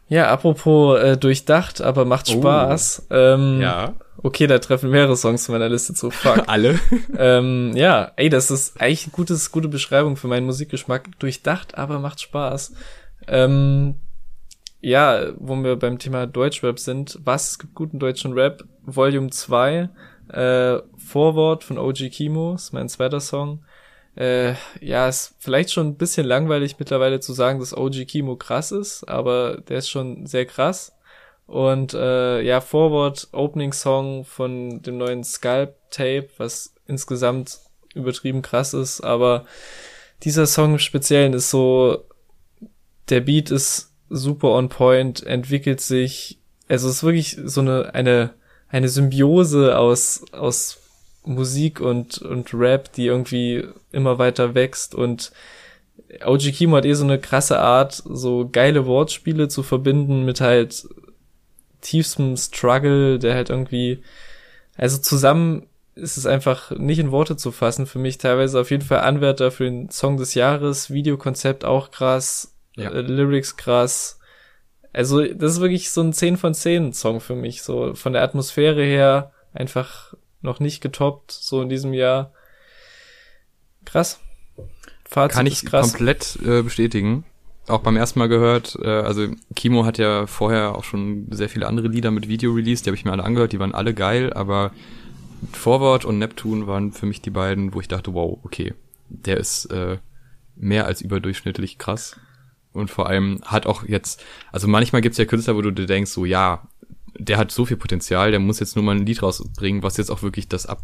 [0.10, 2.34] Ja, apropos äh, durchdacht, aber macht oh.
[2.34, 3.08] Spaß.
[3.10, 3.94] Ähm, ja.
[4.18, 6.12] Okay, da treffen mehrere Songs von meiner Liste zu.
[6.12, 6.44] Fuck.
[6.48, 6.80] Alle?
[7.18, 11.18] ähm, ja, ey, das ist eigentlich eine gutes, gute Beschreibung für meinen Musikgeschmack.
[11.20, 12.74] Durchdacht, aber macht Spaß.
[13.28, 13.96] Ähm,
[14.82, 19.90] ja, wo wir beim Thema Deutschrap sind, was es gibt guten deutschen Rap, Volume 2,
[20.30, 23.64] äh, Vorwort von OG Kimo, ist mein zweiter Song.
[24.16, 28.72] Äh, ja, ist vielleicht schon ein bisschen langweilig mittlerweile zu sagen, dass OG Kimo krass
[28.72, 30.96] ist, aber der ist schon sehr krass.
[31.48, 37.60] Und äh, ja, Forward Opening Song von dem neuen Scalp Tape, was insgesamt
[37.96, 39.46] übertrieben krass ist, aber
[40.24, 42.06] dieser Song im Speziellen ist so,
[43.10, 48.34] der Beat ist super on point, entwickelt sich, also es ist wirklich so eine, eine,
[48.74, 50.80] eine Symbiose aus, aus
[51.24, 55.32] Musik und, und Rap, die irgendwie immer weiter wächst und
[56.26, 60.88] OG Kimo hat eh so eine krasse Art, so geile Wortspiele zu verbinden mit halt
[61.82, 64.04] tiefstem Struggle, der halt irgendwie
[64.76, 68.18] Also zusammen ist es einfach nicht in Worte zu fassen für mich.
[68.18, 72.90] Teilweise auf jeden Fall Anwärter für den Song des Jahres, Videokonzept auch krass, ja.
[72.90, 74.20] äh, Lyrics krass.
[74.94, 77.64] Also das ist wirklich so ein 10 von 10 Song für mich.
[77.64, 82.32] So von der Atmosphäre her einfach noch nicht getoppt, so in diesem Jahr.
[83.86, 84.20] Krass.
[85.04, 85.90] Fazit Kann ich krass.
[85.90, 87.26] komplett äh, bestätigen.
[87.68, 91.68] Auch beim ersten Mal gehört, äh, also Kimo hat ja vorher auch schon sehr viele
[91.68, 94.34] andere Lieder mit Video released, die habe ich mir alle angehört, die waren alle geil,
[94.34, 94.72] aber
[95.54, 98.74] Forward und Neptune waren für mich die beiden, wo ich dachte, wow, okay,
[99.08, 99.98] der ist äh,
[100.56, 102.20] mehr als überdurchschnittlich krass.
[102.74, 106.12] Und vor allem hat auch jetzt, also manchmal gibt's ja Künstler, wo du dir denkst,
[106.12, 106.68] so ja,
[107.18, 110.10] der hat so viel Potenzial, der muss jetzt nur mal ein Lied rausbringen, was jetzt
[110.10, 110.82] auch wirklich das ab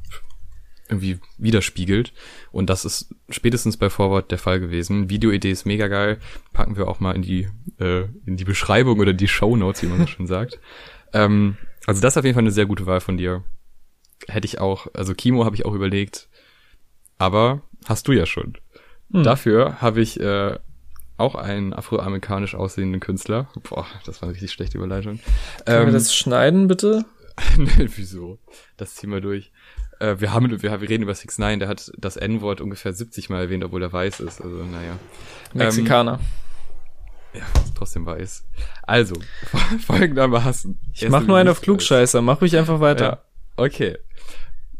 [0.88, 2.14] irgendwie widerspiegelt.
[2.52, 5.10] Und das ist spätestens bei Forward der Fall gewesen.
[5.10, 6.18] Videoidee ist mega geil.
[6.52, 7.48] Packen wir auch mal in die,
[7.80, 10.60] äh, in die Beschreibung oder die Show Notes, wie man so schön sagt.
[11.12, 13.44] Ähm, also das ist auf jeden Fall eine sehr gute Wahl von dir
[14.28, 16.28] hätte ich auch, also Kimo habe ich auch überlegt,
[17.18, 18.58] aber hast du ja schon.
[19.12, 19.24] Hm.
[19.24, 20.58] Dafür habe ich äh,
[21.20, 23.47] auch einen afroamerikanisch aussehenden Künstler.
[23.70, 25.20] Boah, das war eine richtig schlechte Überleitung.
[25.65, 27.05] Können ähm, wir das schneiden, bitte?
[27.57, 28.39] nee, wieso?
[28.78, 29.51] Das ziehen wir durch.
[29.99, 33.30] Äh, wir haben, wir, wir reden über 6 9 der hat das N-Wort ungefähr 70
[33.30, 34.41] Mal erwähnt, obwohl er weiß ist.
[34.41, 34.97] Also, naja.
[35.53, 36.20] Mexikaner.
[37.34, 37.45] Ähm, ja,
[37.76, 38.45] trotzdem weiß.
[38.84, 39.15] Also,
[39.86, 40.80] folgendermaßen.
[40.93, 43.05] Ich mach nur einen auf Klugscheißer, mach ruhig einfach weiter.
[43.05, 43.97] Ja, okay.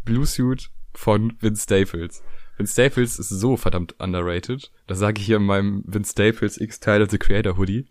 [0.04, 2.24] Blue Suit von Vince Staples.
[2.60, 4.72] Vince Staples ist so verdammt underrated.
[4.86, 7.88] Das sage ich hier in meinem Vince Staples X Teil of the Creator Hoodie.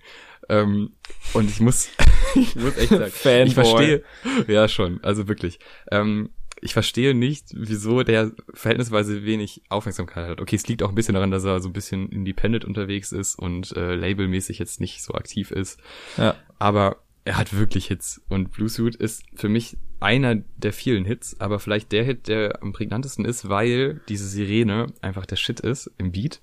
[0.49, 0.93] Ähm,
[1.33, 1.89] und ich muss,
[2.35, 3.47] ich muss echt sagen, Fanboy.
[3.47, 4.05] ich verstehe,
[4.47, 5.59] ja schon, also wirklich.
[5.91, 10.41] Ähm, ich verstehe nicht, wieso der verhältnisweise wenig Aufmerksamkeit hat.
[10.41, 13.39] Okay, es liegt auch ein bisschen daran, dass er so ein bisschen independent unterwegs ist
[13.39, 15.81] und äh, labelmäßig jetzt nicht so aktiv ist.
[16.17, 16.35] Ja.
[16.59, 16.97] Aber
[17.29, 21.61] er hat wirklich Hits und Blue Suit ist für mich einer der vielen Hits, aber
[21.61, 26.11] vielleicht der Hit, der am prägnantesten ist, weil diese Sirene einfach der Shit ist im
[26.11, 26.41] Beat.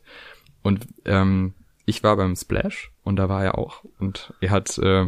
[0.61, 1.55] Und ähm,
[1.87, 3.83] ich war beim Splash und da war er auch.
[3.97, 5.07] Und er hat äh,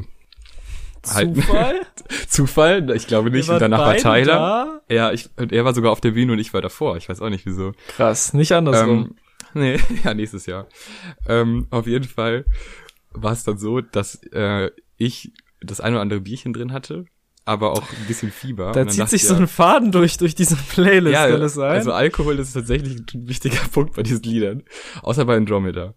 [1.13, 1.81] halt Zufall?
[2.27, 2.95] Zufall?
[2.95, 3.47] Ich glaube nicht.
[3.47, 4.33] Und danach war Tyler.
[4.33, 4.81] Da?
[4.89, 6.97] Ja, ich, und er war sogar auf der Bühne und ich war davor.
[6.97, 7.73] Ich weiß auch nicht wieso.
[7.89, 9.15] Krass, nicht andersrum.
[9.53, 10.65] Ähm, nee, ja, nächstes Jahr.
[11.27, 12.45] Ähm, auf jeden Fall
[13.11, 17.05] war es dann so, dass äh, ich das ein oder andere Bierchen drin hatte
[17.47, 18.73] aber auch ein bisschen Fieber.
[18.73, 21.71] Da zieht sich so ein Faden durch, durch diese Playlist, ja, kann das sein?
[21.71, 24.63] Also Alkohol ist tatsächlich ein wichtiger Punkt bei diesen Liedern.
[25.01, 25.93] Außer bei Andromeda.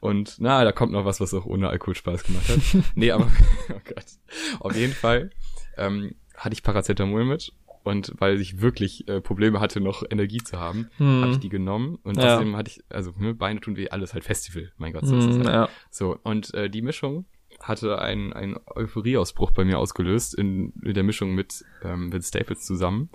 [0.00, 2.58] Und na, da kommt noch was, was auch ohne Alkohol Spaß gemacht hat.
[2.94, 3.24] nee, aber,
[3.70, 4.04] oh Gott.
[4.60, 5.30] Auf jeden Fall
[5.76, 10.60] ähm, hatte ich Paracetamol mit und weil ich wirklich äh, Probleme hatte, noch Energie zu
[10.60, 11.22] haben, hm.
[11.22, 12.34] habe ich die genommen und ja.
[12.34, 15.06] außerdem hatte ich, also ne, Beine tun weh, alles halt Festival, mein Gott.
[15.06, 15.48] So, hm, ist das halt.
[15.48, 15.68] ja.
[15.90, 17.26] so und äh, die Mischung
[17.62, 22.64] hatte einen, einen Euphorieausbruch bei mir ausgelöst in, in der Mischung mit ähm, Vince Staples
[22.64, 23.10] zusammen.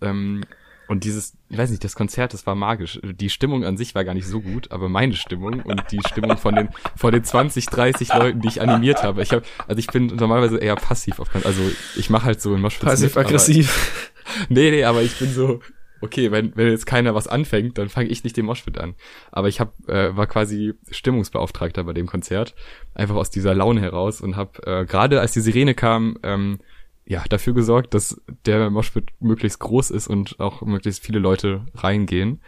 [0.00, 0.42] Ähm,
[0.88, 3.00] und dieses, ich weiß nicht, das Konzert, das war magisch.
[3.02, 6.36] Die Stimmung an sich war gar nicht so gut, aber meine Stimmung und die Stimmung
[6.36, 9.22] von den von den 20, 30 Leuten, die ich animiert habe.
[9.22, 11.62] Ich habe, also ich bin normalerweise eher passiv auf also
[11.96, 14.12] ich mache halt so in Moshpits Passiv aggressiv.
[14.48, 15.60] nee, nee, aber ich bin so
[16.00, 18.94] okay, wenn, wenn jetzt keiner was anfängt, dann fange ich nicht den Moshpit an.
[19.32, 22.54] Aber ich hab, äh, war quasi Stimmungsbeauftragter bei dem Konzert,
[22.94, 26.58] einfach aus dieser Laune heraus und habe äh, gerade als die Sirene kam, ähm,
[27.06, 32.40] ja, dafür gesorgt, dass der Moshpit möglichst groß ist und auch möglichst viele Leute reingehen.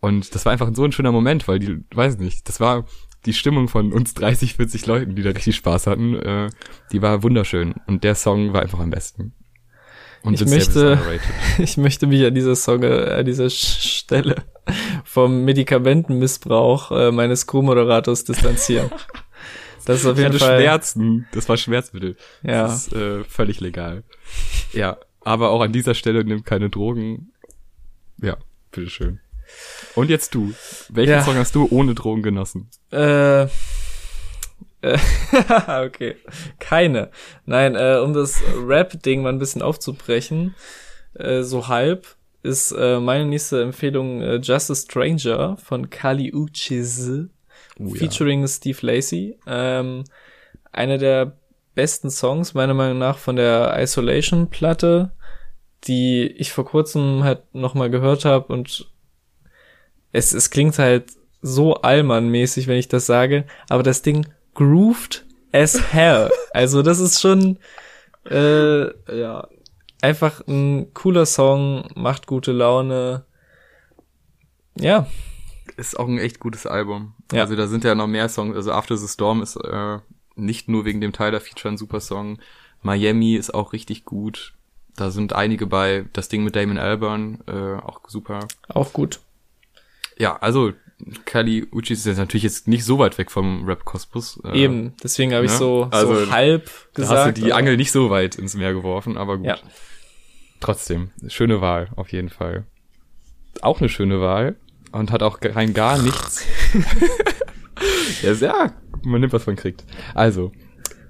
[0.00, 2.86] Und das war einfach so ein schöner Moment, weil die, weiß nicht, das war
[3.26, 6.48] die Stimmung von uns 30, 40 Leuten, die da richtig Spaß hatten, äh,
[6.92, 7.74] die war wunderschön.
[7.86, 9.34] Und der Song war einfach am besten.
[10.22, 10.98] Und ich möchte,
[11.58, 14.36] ich möchte mich an dieser Song, an dieser Stelle
[15.04, 18.90] vom Medikamentenmissbrauch äh, meines Co-Moderators distanzieren.
[19.86, 20.60] Das ist auf jeden Fall.
[20.60, 21.26] Schmerzen.
[21.32, 22.16] Das war Schmerzmittel.
[22.42, 22.64] Ja.
[22.64, 24.04] Das ist äh, völlig legal.
[24.72, 27.32] Ja, aber auch an dieser Stelle nimmt keine Drogen.
[28.22, 28.36] Ja,
[28.70, 29.20] bitteschön.
[29.94, 30.52] Und jetzt du.
[30.90, 31.22] Welchen ja.
[31.22, 32.68] Song hast du ohne Drogen genossen?
[32.92, 33.46] Äh,
[35.86, 36.16] okay.
[36.58, 37.10] Keine.
[37.44, 40.54] Nein, äh, um das Rap-Ding mal ein bisschen aufzubrechen,
[41.14, 42.06] äh, so halb,
[42.42, 47.10] ist äh, meine nächste Empfehlung äh, Just a Stranger von Kali Uchis
[47.78, 48.48] oh, featuring ja.
[48.48, 49.38] Steve Lacey.
[49.46, 50.04] Ähm,
[50.72, 51.36] einer der
[51.74, 55.12] besten Songs, meiner Meinung nach, von der Isolation-Platte,
[55.84, 58.86] die ich vor kurzem halt nochmal gehört habe und
[60.12, 61.12] es, es klingt halt
[61.42, 66.30] so Allmann-mäßig, wenn ich das sage, aber das Ding grooved as hell.
[66.52, 67.58] Also das ist schon
[68.28, 69.48] äh, ja
[70.02, 73.24] einfach ein cooler Song, macht gute Laune.
[74.78, 75.06] Ja.
[75.76, 77.14] Ist auch ein echt gutes Album.
[77.32, 77.42] Ja.
[77.42, 78.56] Also da sind ja noch mehr Songs.
[78.56, 79.98] Also After the Storm ist äh,
[80.36, 82.38] nicht nur wegen dem Tyler Feature ein super Song.
[82.82, 84.54] Miami ist auch richtig gut.
[84.96, 88.40] Da sind einige bei, das Ding mit Damon Albarn, äh, auch super.
[88.68, 89.20] Auch gut.
[90.18, 90.72] Ja, also
[91.24, 94.40] Kali Uchis ist jetzt natürlich jetzt nicht so weit weg vom Rap-Kosmos.
[94.44, 95.58] Äh, Eben, deswegen habe ich ne?
[95.58, 97.16] so, also, so halb gesagt.
[97.16, 99.46] Da hast du die Angel nicht so weit ins Meer geworfen, aber gut.
[99.46, 99.58] Ja.
[100.60, 102.66] Trotzdem, schöne Wahl, auf jeden Fall.
[103.62, 104.56] Auch eine schöne Wahl
[104.92, 106.44] und hat auch rein gar nichts.
[108.22, 108.72] ja, ja,
[109.02, 109.84] man nimmt, was man kriegt.
[110.14, 110.52] Also,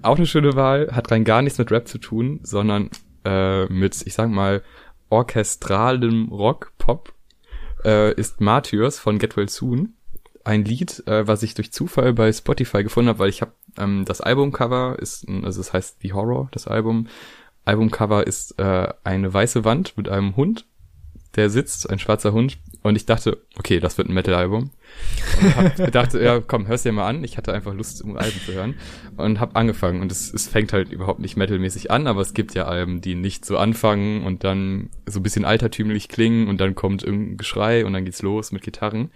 [0.02, 2.90] auch eine schöne Wahl, hat rein gar nichts mit Rap zu tun, sondern
[3.24, 4.62] äh, mit, ich sag mal,
[5.08, 7.12] orchestralem Rock, Pop,
[7.84, 9.94] äh, ist Martyrs von Get Well Soon.
[10.44, 14.04] Ein Lied, äh, was ich durch Zufall bei Spotify gefunden habe, weil ich habe ähm,
[14.04, 17.08] das Albumcover ist, also es heißt The Horror, das Album.
[17.64, 20.66] Albumcover ist äh, eine weiße Wand mit einem Hund,
[21.36, 24.70] der sitzt, ein schwarzer Hund, und ich dachte, okay, das wird ein Metal-Album.
[25.40, 27.24] Und hab gedacht, ja, komm, hör's dir mal an.
[27.24, 28.74] Ich hatte einfach Lust, um Alben zu hören.
[29.16, 30.00] Und hab angefangen.
[30.00, 33.14] Und es, es fängt halt überhaupt nicht metalmäßig an, aber es gibt ja Alben, die
[33.14, 37.84] nicht so anfangen und dann so ein bisschen altertümlich klingen und dann kommt irgendein Geschrei
[37.84, 39.10] und dann geht's los mit Gitarren.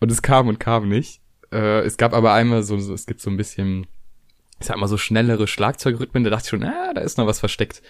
[0.00, 1.20] Und es kam und kam nicht.
[1.52, 3.86] Äh, es gab aber einmal so, so, es gibt so ein bisschen,
[4.60, 6.24] ich sag mal, so schnellere Schlagzeugrhythmen.
[6.24, 7.82] Da dachte ich schon, ah, da ist noch was versteckt.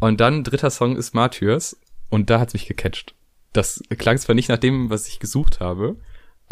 [0.00, 1.76] Und dann dritter Song ist Martyrs.
[2.08, 3.14] Und da hat's mich gecatcht
[3.52, 5.96] das klang zwar nicht nach dem, was ich gesucht habe,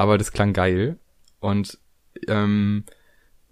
[0.01, 0.97] aber das klang geil.
[1.41, 1.79] Und
[2.27, 2.85] ähm,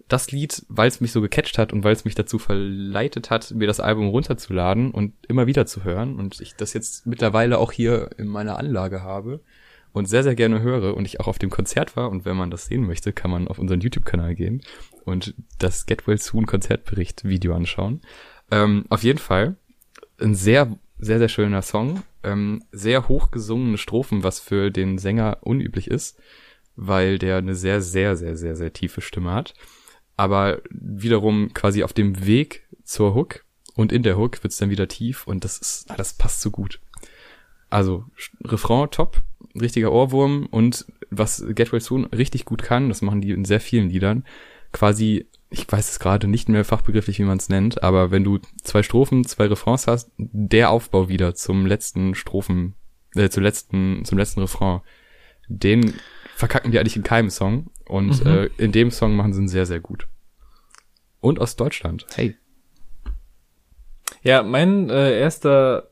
[0.07, 3.51] das Lied, weil es mich so gecatcht hat und weil es mich dazu verleitet hat,
[3.51, 7.71] mir das Album runterzuladen und immer wieder zu hören und ich das jetzt mittlerweile auch
[7.71, 9.41] hier in meiner Anlage habe
[9.93, 12.49] und sehr, sehr gerne höre und ich auch auf dem Konzert war und wenn man
[12.49, 14.63] das sehen möchte, kann man auf unseren YouTube-Kanal gehen
[15.05, 18.01] und das Get Well Soon Konzertbericht Video anschauen.
[18.49, 19.55] Ähm, auf jeden Fall
[20.19, 25.37] ein sehr, sehr, sehr schöner Song ähm, sehr hoch gesungene Strophen, was für den Sänger
[25.41, 26.19] unüblich ist,
[26.75, 29.53] weil der eine sehr, sehr, sehr, sehr, sehr tiefe Stimme hat.
[30.17, 33.45] Aber wiederum quasi auf dem Weg zur Hook
[33.75, 36.79] und in der Hook wird's dann wieder tief und das ist, das passt so gut.
[37.69, 38.05] Also
[38.43, 39.21] Refrain top,
[39.59, 43.61] richtiger Ohrwurm und was Get Well Soon richtig gut kann, das machen die in sehr
[43.61, 44.25] vielen Liedern,
[44.73, 48.39] quasi ich weiß es gerade nicht mehr fachbegrifflich, wie man es nennt, aber wenn du
[48.63, 52.75] zwei Strophen, zwei Refrains hast, der Aufbau wieder zum letzten Strophen,
[53.15, 54.81] äh, zum letzten, zum letzten Refrain,
[55.47, 55.95] den
[56.35, 58.31] verkacken die eigentlich in keinem Song und mhm.
[58.31, 60.07] äh, in dem Song machen sie ihn sehr, sehr gut.
[61.19, 62.05] Und aus Deutschland.
[62.15, 62.37] Hey.
[64.21, 65.89] Ja, mein äh, erster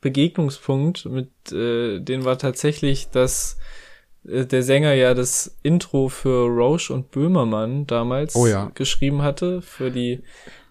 [0.00, 3.85] Begegnungspunkt mit äh, denen war tatsächlich, dass äh,
[4.26, 8.70] der Sänger ja das Intro für Roche und Böhmermann damals oh ja.
[8.74, 10.22] geschrieben hatte, für die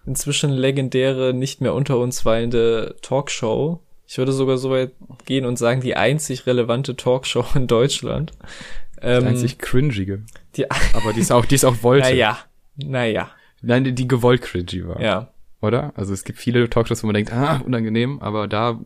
[0.06, 3.80] inzwischen legendäre, nicht mehr unter uns weilende Talkshow.
[4.06, 4.92] Ich würde sogar so weit
[5.24, 8.32] gehen und sagen, die einzig relevante Talkshow in Deutschland.
[8.96, 10.22] Die ähm, einzig cringige.
[10.56, 12.08] Die, Aber die ist auch, die ist auch wollte.
[12.08, 12.38] Naja,
[12.76, 13.30] naja.
[13.62, 15.00] Nein, die, die gewollt cringy war.
[15.00, 15.32] Ja.
[15.60, 15.92] Oder?
[15.96, 18.80] Also es gibt viele Talkshows, wo man denkt, ah, unangenehm, aber da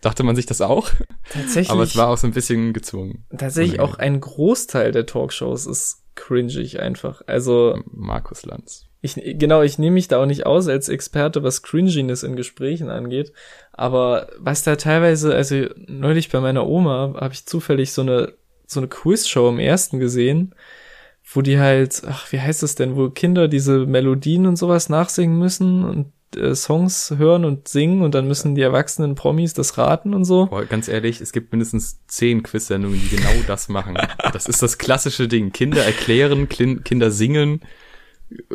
[0.00, 0.90] dachte man sich das auch.
[1.30, 1.70] Tatsächlich.
[1.70, 3.24] Aber es war auch so ein bisschen gezwungen.
[3.36, 7.22] Tatsächlich auch ein Großteil der Talkshows ist cringig einfach.
[7.26, 7.78] Also.
[7.86, 8.86] Markus Lanz.
[9.02, 12.90] Ich, genau, ich nehme mich da auch nicht aus als Experte, was Cringiness in Gesprächen
[12.90, 13.32] angeht.
[13.72, 18.34] Aber was da teilweise, also neulich bei meiner Oma habe ich zufällig so eine,
[18.66, 20.54] so eine Quizshow im ersten gesehen,
[21.32, 25.38] wo die halt, ach, wie heißt das denn, wo Kinder diese Melodien und sowas nachsingen
[25.38, 30.14] müssen und äh, Songs hören und singen und dann müssen die erwachsenen Promis das raten
[30.14, 30.46] und so.
[30.46, 33.96] Boah, ganz ehrlich, es gibt mindestens zehn Quiz-Sendungen, die genau das machen.
[34.32, 35.52] das ist das klassische Ding.
[35.52, 37.60] Kinder erklären, Kinder singen,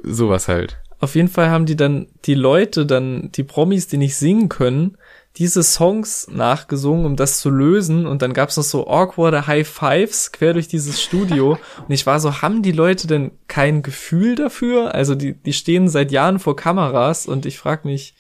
[0.03, 0.77] sowas halt.
[0.99, 4.97] Auf jeden Fall haben die dann die Leute, dann die Promis, die nicht singen können,
[5.37, 8.05] diese Songs nachgesungen, um das zu lösen.
[8.05, 11.57] Und dann gab's noch so awkwarde High Fives quer durch dieses Studio.
[11.87, 14.95] Und ich war so, haben die Leute denn kein Gefühl dafür?
[14.95, 18.15] Also die, die stehen seit Jahren vor Kameras und ich frag mich,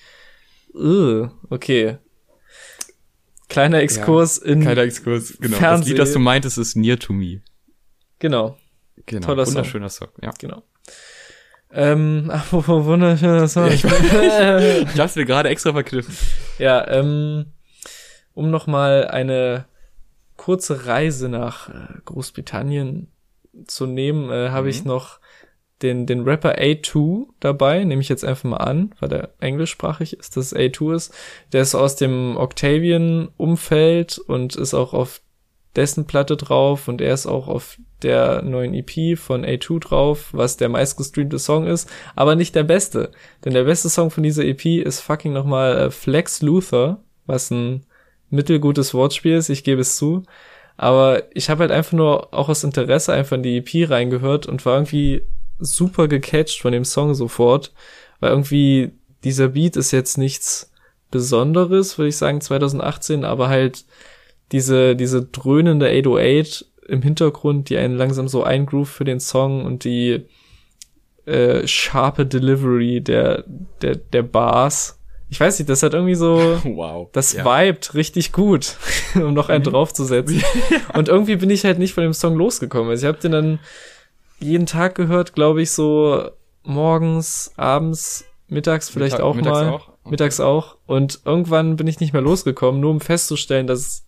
[0.73, 1.97] uh, okay.
[3.47, 4.61] Kleiner Exkurs ja, in.
[4.61, 5.57] Kleiner Exkurs, genau.
[5.57, 5.81] Fernseh.
[5.81, 7.41] Das Lied, das du meintest, ist Near to Me.
[8.19, 8.57] Genau.
[9.05, 9.25] Genau.
[9.25, 10.09] Toller Wunderschöner Song.
[10.09, 10.31] Song, ja.
[10.39, 10.63] Genau.
[11.75, 13.67] Ähm, wunderschöner Song.
[13.67, 13.83] Ja, ich,
[14.93, 16.15] ich hab's mir gerade extra verkniffen.
[16.57, 17.47] Ja, ähm,
[18.33, 19.65] um nochmal eine
[20.37, 23.11] kurze Reise nach äh, Großbritannien
[23.67, 24.69] zu nehmen, äh, habe mhm.
[24.69, 25.19] ich noch
[25.81, 30.37] den, den Rapper A2 dabei, nehme ich jetzt einfach mal an, weil der englischsprachig ist,
[30.37, 31.13] dass A2 ist.
[31.51, 35.21] Der ist aus dem Octavian-Umfeld und ist auch auf
[35.75, 40.57] dessen Platte drauf und er ist auch auf der neuen EP von A2 drauf, was
[40.57, 43.11] der meistgestreamte Song ist, aber nicht der beste.
[43.43, 47.85] Denn der beste Song von dieser EP ist fucking nochmal äh, Flex Luther, was ein
[48.29, 50.23] mittelgutes Wortspiel ist, ich gebe es zu.
[50.77, 54.65] Aber ich habe halt einfach nur auch aus Interesse einfach in die EP reingehört und
[54.65, 55.23] war irgendwie
[55.59, 57.73] super gecatcht von dem Song sofort,
[58.19, 58.91] weil irgendwie
[59.23, 60.71] dieser Beat ist jetzt nichts
[61.11, 63.85] Besonderes, würde ich sagen, 2018, aber halt
[64.51, 69.83] diese, diese dröhnende 808 im Hintergrund, die einen langsam so eingroove für den Song und
[69.83, 70.25] die
[71.25, 73.43] äh, sharpe Delivery der,
[73.81, 74.99] der, der Bars.
[75.29, 77.43] Ich weiß nicht, das hat irgendwie so, wow, das ja.
[77.43, 78.77] vibet richtig gut,
[79.15, 79.71] um noch einen mhm.
[79.71, 80.43] draufzusetzen.
[80.93, 82.89] und irgendwie bin ich halt nicht von dem Song losgekommen.
[82.89, 83.59] Also ich habe den dann
[84.39, 86.29] jeden Tag gehört, glaube ich, so
[86.63, 89.69] morgens, abends, mittags vielleicht Mittag, auch mittags mal.
[89.69, 89.87] Auch?
[89.87, 90.11] Okay.
[90.11, 90.77] Mittags auch.
[90.85, 94.04] Und irgendwann bin ich nicht mehr losgekommen, nur um festzustellen, dass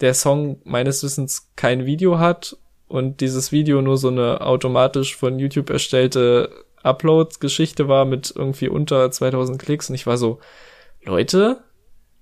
[0.00, 2.56] der Song meines Wissens kein Video hat
[2.88, 6.50] und dieses Video nur so eine automatisch von YouTube erstellte
[6.82, 10.40] Upload-Geschichte war mit irgendwie unter 2000 Klicks und ich war so,
[11.04, 11.62] Leute,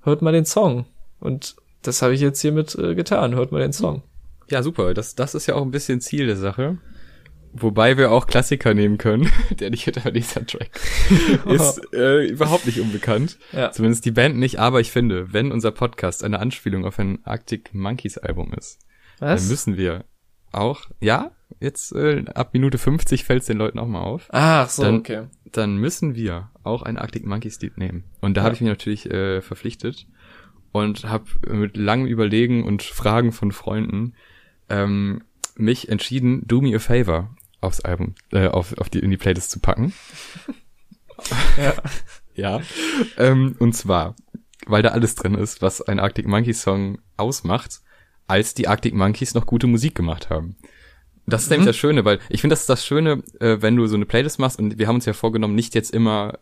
[0.03, 0.87] hört mal den Song.
[1.21, 4.03] Und das habe ich jetzt hiermit äh, getan, hört mal den Song.
[4.51, 4.95] Ja, super.
[4.95, 6.79] Das, das ist ja auch ein bisschen Ziel der Sache.
[7.53, 9.31] Wobei wir auch Klassiker nehmen können.
[9.59, 10.71] Der nicht hinter dieser Track
[11.47, 13.39] ist äh, überhaupt nicht unbekannt.
[13.53, 13.71] Ja.
[13.71, 14.59] Zumindest die Band nicht.
[14.59, 18.79] Aber ich finde, wenn unser Podcast eine Anspielung auf ein Arctic Monkeys Album ist,
[19.19, 19.41] Was?
[19.41, 20.05] dann müssen wir
[20.53, 24.29] auch, ja, jetzt äh, ab Minute 50 fällt es den Leuten auch mal auf.
[24.31, 25.25] Ach so, dann, okay.
[25.53, 28.05] Dann müssen wir auch ein Arctic Monkeys Lied nehmen.
[28.21, 28.45] Und da ja.
[28.45, 30.07] habe ich mich natürlich äh, verpflichtet
[30.73, 34.15] und habe mit langem Überlegen und Fragen von Freunden
[34.69, 35.23] ähm,
[35.57, 39.51] mich entschieden, Do Me a Favor aufs Album, äh, auf, auf die, in die Playlist
[39.51, 39.93] zu packen.
[41.57, 41.75] ja.
[42.35, 42.61] ja.
[43.17, 44.15] Ähm, und zwar,
[44.67, 47.81] weil da alles drin ist, was ein Arctic Monkeys Song ausmacht,
[48.27, 50.57] als die Arctic Monkeys noch gute Musik gemacht haben.
[51.27, 51.55] Das ist mhm.
[51.55, 54.07] nämlich das Schöne, weil ich finde, das ist das Schöne, äh, wenn du so eine
[54.07, 56.39] Playlist machst und wir haben uns ja vorgenommen, nicht jetzt immer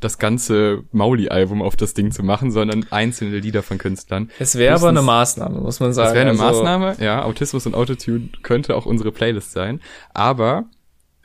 [0.00, 4.30] das ganze Mauli-Album auf das Ding zu machen, sondern einzelne Lieder von Künstlern.
[4.38, 6.08] Es wäre aber eine Maßnahme, muss man sagen.
[6.08, 7.24] Es wäre eine also Maßnahme, ja.
[7.24, 9.80] Autismus und Autotune könnte auch unsere Playlist sein.
[10.14, 10.66] Aber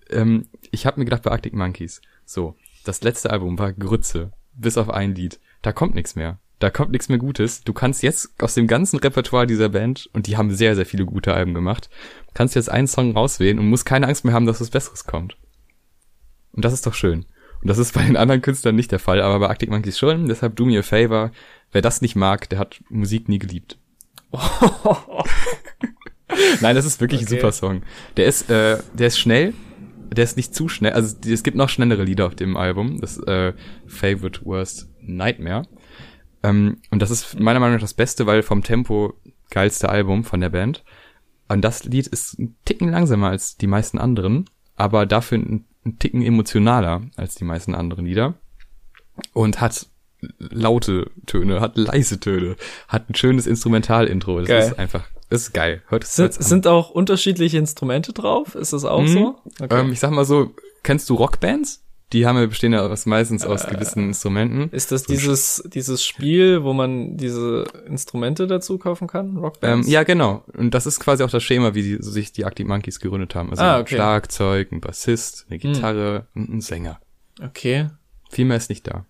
[0.10, 4.78] ähm, ich habe mir gedacht, bei Arctic Monkeys, so, das letzte Album war Grütze, bis
[4.78, 5.40] auf ein Lied.
[5.62, 6.40] Da kommt nichts mehr.
[6.60, 7.64] Da kommt nichts mehr Gutes.
[7.64, 11.06] Du kannst jetzt aus dem ganzen Repertoire dieser Band, und die haben sehr, sehr viele
[11.06, 11.90] gute Alben gemacht,
[12.34, 15.36] kannst jetzt einen Song rauswählen und musst keine Angst mehr haben, dass was Besseres kommt.
[16.54, 17.26] Und das ist doch schön.
[17.64, 20.28] Und das ist bei den anderen Künstlern nicht der Fall, aber bei Arctic Monkeys schon.
[20.28, 21.32] Deshalb do me a favor.
[21.72, 23.78] Wer das nicht mag, der hat Musik nie geliebt.
[26.60, 27.36] Nein, das ist wirklich okay.
[27.36, 27.84] ein super Song.
[28.18, 29.54] Der ist, äh, der ist schnell,
[30.12, 30.92] der ist nicht zu schnell.
[30.92, 33.00] Also es gibt noch schnellere Lieder auf dem Album.
[33.00, 33.54] Das äh,
[33.88, 35.64] Favorite Worst Nightmare.
[36.44, 39.14] Ähm, und das ist meiner Meinung nach das Beste, weil vom Tempo
[39.52, 40.84] geilste Album von der Band.
[41.48, 46.00] Und das Lied ist ein Ticken langsamer als die meisten anderen, aber dafür ein ein
[46.00, 48.36] Ticken emotionaler als die meisten anderen Lieder
[49.34, 49.88] und hat
[50.38, 52.56] laute Töne, hat leise Töne,
[52.88, 54.40] hat ein schönes Instrumentalintro.
[54.40, 54.68] Das geil.
[54.68, 55.82] ist einfach, das ist geil.
[55.88, 58.56] Hört es sind, sind auch unterschiedliche Instrumente drauf?
[58.56, 59.08] Ist das auch mhm.
[59.08, 59.36] so?
[59.60, 59.82] Okay.
[59.82, 61.83] Ähm, ich sag mal so, kennst du Rockbands?
[62.14, 64.70] Die haben ja bestehen ja meistens aus äh, gewissen Instrumenten.
[64.70, 69.36] Ist das dieses, dieses Spiel, wo man diese Instrumente dazu kaufen kann?
[69.36, 69.88] Rockbands?
[69.88, 70.44] Ähm, ja, genau.
[70.56, 73.50] Und das ist quasi auch das Schema, wie die, sich die Arctic Monkeys gegründet haben.
[73.50, 73.96] Also ah, okay.
[73.96, 75.74] ein Schlagzeug, ein Bassist, eine hm.
[75.74, 76.46] Gitarre hm.
[76.46, 77.00] und ein Sänger.
[77.44, 77.90] Okay.
[78.30, 79.06] Viel mehr ist nicht da.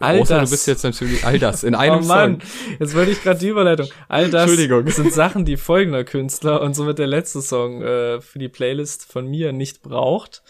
[0.00, 0.48] All Außer das.
[0.48, 2.76] du bist jetzt natürlich all das in einem oh Mann, Song.
[2.80, 3.86] jetzt wollte ich gerade die Überleitung.
[4.08, 8.48] All das sind Sachen, die folgender Künstler und somit der letzte Song äh, für die
[8.48, 10.42] Playlist von mir nicht braucht.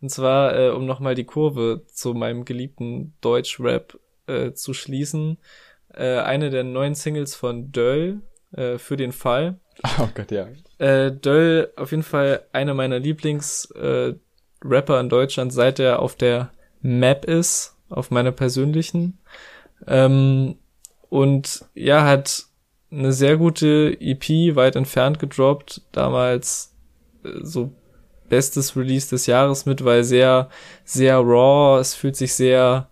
[0.00, 5.38] Und zwar, äh, um nochmal die Kurve zu meinem geliebten Deutsch-Rap äh, zu schließen,
[5.94, 8.20] äh, eine der neuen Singles von Döll
[8.52, 9.58] äh, für den Fall.
[9.98, 10.48] Oh Gott, ja.
[10.78, 16.50] Äh, Döll auf jeden Fall einer meiner Lieblings-Rapper äh, in Deutschland, seit er auf der
[16.80, 19.18] Map ist, auf meiner persönlichen.
[19.86, 20.56] Ähm,
[21.08, 22.46] und ja, hat
[22.90, 26.74] eine sehr gute EP weit entfernt gedroppt, damals
[27.24, 27.72] äh, so
[28.28, 30.48] bestes Release des Jahres mit, weil sehr,
[30.84, 32.88] sehr raw, es fühlt sich sehr,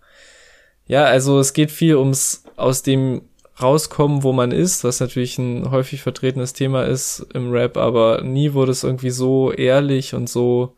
[0.87, 3.21] ja, also es geht viel ums aus dem
[3.61, 8.53] rauskommen, wo man ist, was natürlich ein häufig vertretenes Thema ist im Rap, aber nie
[8.53, 10.75] wurde es irgendwie so ehrlich und so,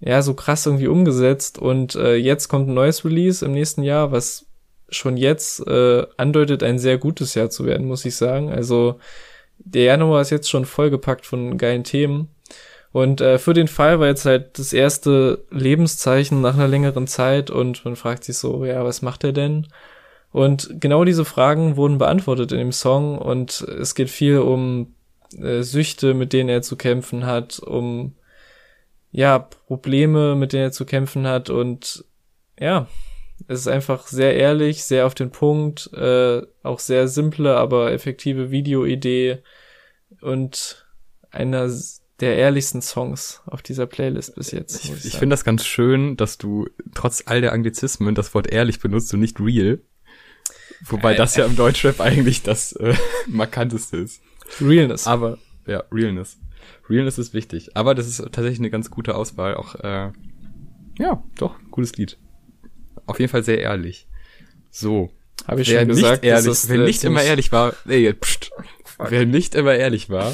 [0.00, 4.12] ja, so krass irgendwie umgesetzt und äh, jetzt kommt ein neues Release im nächsten Jahr,
[4.12, 4.46] was
[4.90, 8.50] schon jetzt äh, andeutet, ein sehr gutes Jahr zu werden, muss ich sagen.
[8.50, 8.98] Also
[9.58, 12.28] der Januar ist jetzt schon vollgepackt von geilen Themen
[12.92, 17.50] und äh, für den Fall war jetzt halt das erste Lebenszeichen nach einer längeren Zeit
[17.50, 19.68] und man fragt sich so, ja, was macht er denn?
[20.32, 24.94] Und genau diese Fragen wurden beantwortet in dem Song und es geht viel um
[25.38, 28.14] äh, Süchte, mit denen er zu kämpfen hat, um
[29.10, 32.04] ja, Probleme, mit denen er zu kämpfen hat und
[32.58, 32.88] ja,
[33.46, 38.50] es ist einfach sehr ehrlich, sehr auf den Punkt, äh, auch sehr simple, aber effektive
[38.50, 39.38] Videoidee
[40.20, 40.86] und
[41.30, 41.68] einer
[42.20, 44.84] der ehrlichsten Songs auf dieser Playlist bis jetzt.
[44.84, 48.80] Ich, ich finde das ganz schön, dass du trotz all der Anglizismen das Wort ehrlich
[48.80, 49.80] benutzt und nicht real.
[50.84, 52.94] Wobei das ja im Deutschrap eigentlich das äh,
[53.26, 54.20] markanteste ist.
[54.60, 55.06] Realness.
[55.06, 56.38] Aber ja, Realness.
[56.88, 57.76] Realness ist wichtig.
[57.76, 59.54] Aber das ist tatsächlich eine ganz gute Auswahl.
[59.54, 60.10] Auch äh,
[60.98, 62.18] ja, doch, gutes Lied.
[63.06, 64.08] Auf jeden Fall sehr ehrlich.
[64.70, 65.10] So.
[65.46, 68.50] Habe ich wer schon nicht gesagt, ehrlich, wer äh, nicht immer ehrlich war, nee, pst,
[68.98, 70.32] wer nicht immer ehrlich war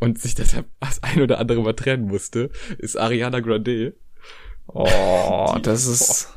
[0.00, 3.94] und sich deshalb das ein oder andere mal trennen musste, ist Ariana Grande.
[4.66, 6.32] Oh, Die- das ist.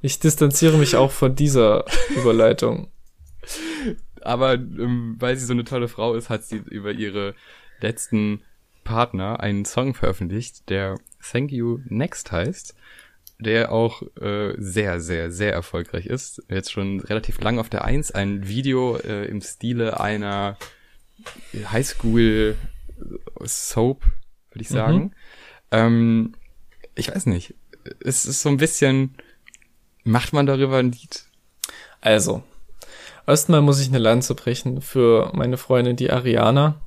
[0.00, 1.84] Ich distanziere mich auch von dieser
[2.16, 2.92] Überleitung.
[4.22, 7.34] Aber ähm, weil sie so eine tolle Frau ist, hat sie über ihre
[7.80, 8.42] letzten
[8.84, 10.98] Partner einen Song veröffentlicht, der
[11.32, 12.74] Thank You Next heißt,
[13.40, 16.42] der auch äh, sehr, sehr, sehr erfolgreich ist.
[16.48, 18.10] Jetzt schon relativ lang auf der Eins.
[18.12, 20.56] Ein Video äh, im Stile einer
[21.72, 22.56] Highschool
[23.44, 24.04] Soap,
[24.50, 25.14] würde ich sagen.
[25.70, 26.34] Ähm,
[26.94, 27.54] ich weiß nicht.
[28.00, 29.16] Es ist so ein bisschen,
[30.04, 31.24] macht man darüber ein Lied?
[32.00, 32.42] Also,
[33.26, 36.80] erstmal muss ich eine Lanze brechen für meine Freundin, die Ariana.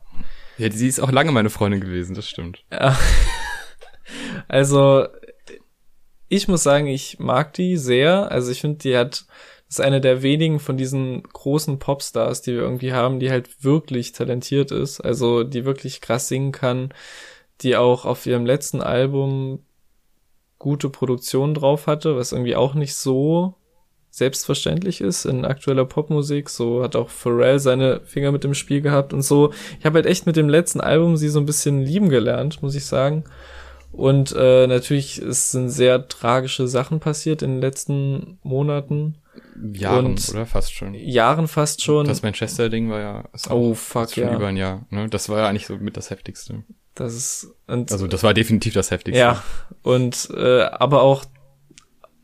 [0.58, 2.64] Ja, sie ist auch lange meine Freundin gewesen, das stimmt.
[2.72, 2.98] Ja.
[4.48, 5.08] Also,
[6.28, 8.30] ich muss sagen, ich mag die sehr.
[8.30, 9.26] Also, ich finde, die hat,
[9.72, 14.12] ist eine der wenigen von diesen großen Popstars, die wir irgendwie haben, die halt wirklich
[14.12, 15.00] talentiert ist.
[15.00, 16.94] Also, die wirklich krass singen kann,
[17.62, 19.60] die auch auf ihrem letzten Album
[20.60, 23.56] gute Produktion drauf hatte, was irgendwie auch nicht so
[24.10, 26.50] selbstverständlich ist in aktueller Popmusik.
[26.50, 29.54] So hat auch Pharrell seine Finger mit im Spiel gehabt und so.
[29.80, 32.76] Ich habe halt echt mit dem letzten Album sie so ein bisschen lieben gelernt, muss
[32.76, 33.24] ich sagen.
[33.92, 39.18] Und äh, natürlich es sind sehr tragische Sachen passiert in den letzten Monaten,
[39.74, 40.46] Jahren, Und- oder?
[40.46, 40.94] Fast schon.
[40.94, 42.08] Jahren fast schon.
[42.08, 44.86] Das Manchester-Ding war ja ist auch oh fuck schon ja, über ein Jahr.
[44.90, 45.08] Ne?
[45.10, 46.64] Das war ja eigentlich so mit das Heftigste.
[46.96, 49.20] das ist und Also das war definitiv das Heftigste.
[49.20, 49.44] Ja,
[49.84, 51.26] und äh, aber auch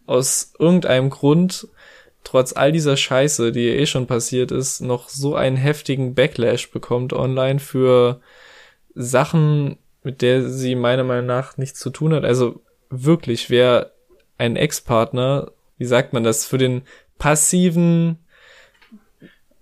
[0.05, 1.67] aus irgendeinem Grund,
[2.23, 7.13] trotz all dieser Scheiße, die eh schon passiert ist, noch so einen heftigen Backlash bekommt
[7.13, 8.21] online für
[8.95, 9.77] Sachen,
[10.07, 12.23] mit der sie meiner Meinung nach nichts zu tun hat.
[12.23, 13.91] Also wirklich, wer
[14.37, 16.83] einen Ex-Partner, wie sagt man das, für den
[17.17, 18.19] passiven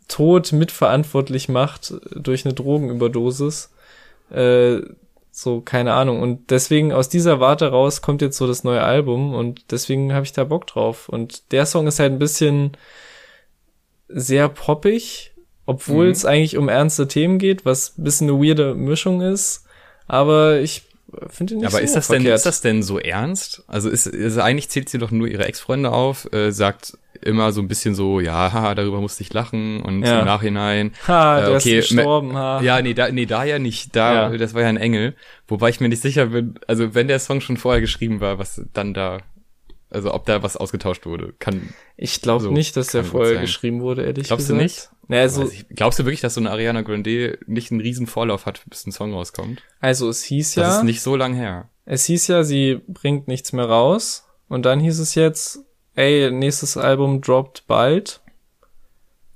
[0.07, 3.73] Tod mitverantwortlich macht durch eine Drogenüberdosis,
[4.29, 4.81] äh,
[5.31, 6.21] so, keine Ahnung.
[6.21, 10.25] Und deswegen aus dieser Warte raus kommt jetzt so das neue Album und deswegen habe
[10.25, 11.09] ich da Bock drauf.
[11.09, 12.77] Und der Song ist halt ein bisschen
[14.07, 15.33] sehr poppig,
[15.65, 16.11] obwohl Mhm.
[16.11, 19.64] es eigentlich um ernste Themen geht, was ein bisschen eine weirde Mischung ist.
[20.07, 20.83] Aber ich
[21.29, 22.37] finde ihn nicht Aber so ist das denn, verkehrt.
[22.37, 23.63] ist das denn so ernst?
[23.67, 27.61] Also ist, also eigentlich zählt sie doch nur ihre Ex-Freunde auf, äh, sagt immer so
[27.61, 30.19] ein bisschen so, ja, haha, darüber musste ich lachen und Ja.
[30.19, 32.61] im Nachhinein, ha, äh, der okay, ist gestorben, ha.
[32.61, 34.37] ja, nee, da, nee, da ja nicht, da, Ja.
[34.37, 35.15] das war ja ein Engel,
[35.47, 38.61] wobei ich mir nicht sicher bin, also wenn der Song schon vorher geschrieben war, was
[38.73, 39.19] dann da,
[39.89, 43.41] also ob da was ausgetauscht wurde, kann, Ich glaube So, nicht, dass der vorher sein.
[43.45, 44.91] geschrieben wurde, ehrlich Glaubst du gesagt.
[45.07, 45.09] Nicht?
[45.09, 48.61] Nee, also, glaubst du wirklich, dass so eine Ariana Grande nicht einen riesen Vorlauf hat,
[48.69, 49.61] bis ein Song rauskommt?
[49.79, 51.69] also es hieß Das ja, ist nicht so lang her.
[51.85, 54.23] es hieß ja, sie bringt nichts mehr raus.
[54.47, 55.59] Und dann hieß es jetzt,
[55.95, 58.21] ey, nächstes Album droppt bald.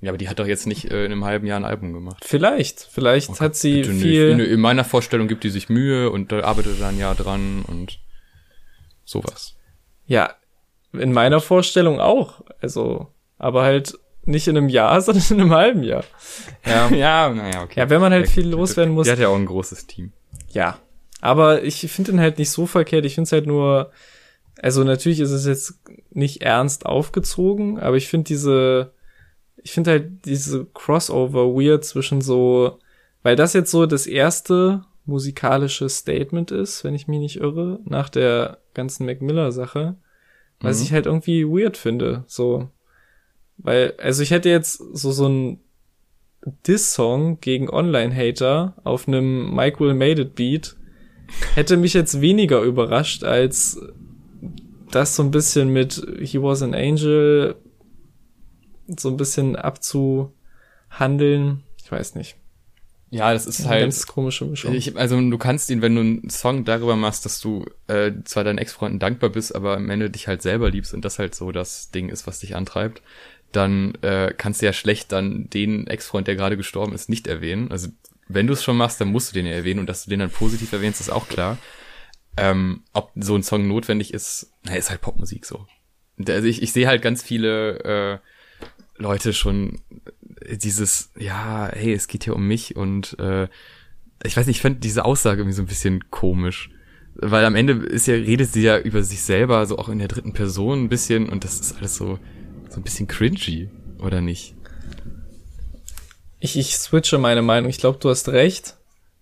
[0.00, 2.24] Ja, aber die hat doch jetzt nicht äh, in einem halben Jahr ein Album gemacht.
[2.24, 4.00] Vielleicht, vielleicht Oh Gott, hat sie nicht.
[4.02, 4.30] viel.
[4.30, 7.64] In, in meiner Vorstellung gibt die sich Mühe und da arbeitet da ein Jahr dran
[7.66, 7.98] und
[9.04, 9.56] sowas.
[10.06, 10.34] Ja,
[10.92, 12.40] in meiner Vorstellung auch.
[12.62, 16.04] Also, aber halt nicht in einem Jahr, sondern in einem halben Jahr.
[16.66, 17.80] Ja, Ja, naja, okay.
[17.80, 19.06] ja wenn man halt Die- viel loswerden muss.
[19.06, 20.12] Die hat ja auch ein großes Team.
[20.50, 20.78] Ja.
[21.20, 23.04] Aber ich finde ihn halt nicht so verkehrt.
[23.04, 23.90] Ich finde es halt nur,
[24.62, 25.74] also natürlich ist es jetzt
[26.10, 28.92] nicht ernst aufgezogen, aber ich finde diese,
[29.62, 32.78] ich finde halt diese Crossover weird zwischen so,
[33.22, 38.08] weil das jetzt so das erste musikalische Statement ist, wenn ich mich nicht irre, nach
[38.08, 39.96] der ganzen Mac Miller Sache,
[40.60, 40.84] was Mhm.
[40.84, 42.68] ich halt irgendwie weird finde, so.
[43.62, 45.60] Weil, also ich hätte jetzt so, so ein
[46.66, 50.76] Diss-Song gegen Online-Hater auf einem Will Made It Beat
[51.54, 53.80] hätte mich jetzt weniger überrascht als
[54.90, 57.56] das so ein bisschen mit He Was an Angel
[58.98, 61.62] so ein bisschen abzuhandeln.
[61.82, 62.36] Ich weiß nicht.
[63.12, 63.82] Ja, das ist Eine halt.
[63.82, 64.72] ganz komische Mischung.
[64.72, 68.44] Ich, also du kannst ihn, wenn du einen Song darüber machst, dass du äh, zwar
[68.44, 71.50] deinen Ex-Freunden dankbar bist, aber am Ende dich halt selber liebst und das halt so
[71.50, 73.02] das Ding ist, was dich antreibt,
[73.52, 77.70] dann äh, kannst du ja schlecht dann den Ex-Freund, der gerade gestorben ist, nicht erwähnen.
[77.70, 77.88] Also
[78.28, 80.20] wenn du es schon machst, dann musst du den ja erwähnen und dass du den
[80.20, 81.58] dann positiv erwähnst, ist auch klar.
[82.36, 85.66] Ähm, ob so ein Song notwendig ist, na, ist halt Popmusik so.
[86.28, 88.18] Also ich, ich sehe halt ganz viele äh,
[88.96, 89.80] Leute schon
[90.42, 93.48] äh, dieses, ja, hey, es geht hier um mich und äh,
[94.22, 96.70] ich weiß nicht, ich fand diese Aussage irgendwie so ein bisschen komisch.
[97.14, 100.08] Weil am Ende ist ja, redet sie ja über sich selber, so auch in der
[100.08, 102.18] dritten Person ein bisschen und das ist alles so,
[102.70, 103.68] so ein bisschen cringy,
[103.98, 104.54] oder nicht?
[106.40, 107.68] Ich, ich switche meine Meinung.
[107.68, 108.76] Ich glaube, du hast recht.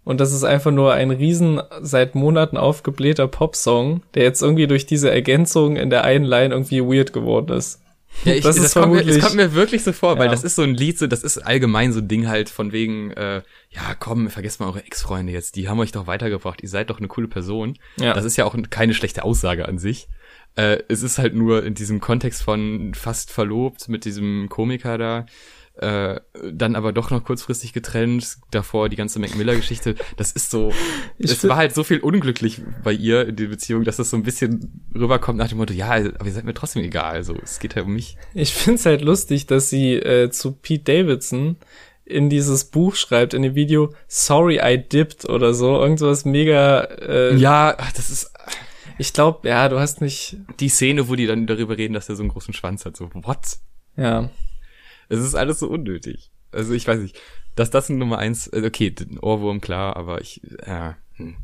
[0.05, 4.86] Und das ist einfach nur ein riesen, seit Monaten aufgeblähter Popsong, der jetzt irgendwie durch
[4.86, 7.82] diese Ergänzung in der einen Line irgendwie weird geworden ist.
[8.24, 10.18] Ja, ich, das, das, kommt mir, das kommt mir wirklich so vor, ja.
[10.18, 12.72] weil das ist so ein Lied, so, das ist allgemein so ein Ding halt von
[12.72, 16.68] wegen, äh, ja komm, vergesst mal eure Ex-Freunde jetzt, die haben euch doch weitergebracht, ihr
[16.70, 17.78] seid doch eine coole Person.
[18.01, 18.14] Ja.
[18.14, 20.09] Das ist ja auch keine schlechte Aussage an sich.
[20.59, 25.26] Äh, es ist halt nur in diesem Kontext von fast verlobt mit diesem Komiker da,
[25.76, 26.18] äh,
[26.52, 29.94] dann aber doch noch kurzfristig getrennt, davor die ganze Mac Miller-Geschichte.
[30.16, 30.72] Das ist so,
[31.18, 34.16] ich es war halt so viel unglücklich bei ihr in der Beziehung, dass das so
[34.16, 37.61] ein bisschen rüberkommt nach dem Motto, ja, aber ihr seid mir trotzdem egal, also es
[37.61, 38.16] geht halt um mich.
[38.34, 41.54] Ich find's halt lustig, dass sie äh, zu Pete Davidson
[42.04, 47.36] in dieses Buch schreibt, in dem Video, sorry I dipped oder so, irgendwas mega, äh,
[47.36, 48.32] Ja, das ist,
[48.99, 50.36] ich glaube, ja, du hast nicht.
[50.61, 53.11] Die Szene, wo die dann darüber reden, dass er so einen großen Schwanz hat, so,
[53.14, 53.59] what?
[53.96, 54.30] Ja.
[55.09, 56.30] Es ist alles so unnötig.
[56.53, 57.18] Also ich weiß nicht,
[57.55, 61.36] dass das Nummer eins, äh, okay, Ohrwurm klar, aber ich, ja, hm,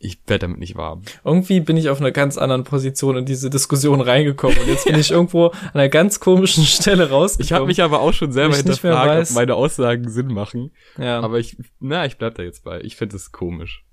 [0.00, 1.02] ich werde damit nicht warm.
[1.24, 4.94] Irgendwie bin ich auf einer ganz anderen Position in diese Diskussion reingekommen und jetzt bin
[4.98, 7.46] ich irgendwo an einer ganz komischen Stelle rausgekommen.
[7.46, 10.70] Ich habe mich aber auch schon selber hinterfragt, ob meine Aussagen Sinn machen.
[10.96, 11.20] Ja.
[11.20, 12.80] Aber ich, na, ich bleib da jetzt bei.
[12.80, 13.84] Ich finde es komisch.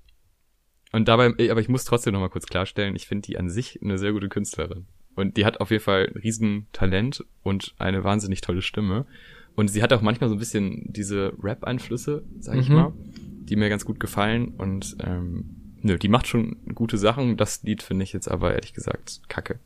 [0.92, 3.80] Und dabei, aber ich muss trotzdem noch mal kurz klarstellen, ich finde die an sich
[3.82, 4.86] eine sehr gute Künstlerin.
[5.14, 9.06] Und die hat auf jeden Fall ein riesen Talent und eine wahnsinnig tolle Stimme.
[9.54, 12.74] Und sie hat auch manchmal so ein bisschen diese Rap-Einflüsse, sag ich mhm.
[12.74, 14.48] mal, die mir ganz gut gefallen.
[14.48, 17.38] Und ähm, nö, die macht schon gute Sachen.
[17.38, 19.58] Das Lied finde ich jetzt aber ehrlich gesagt kacke.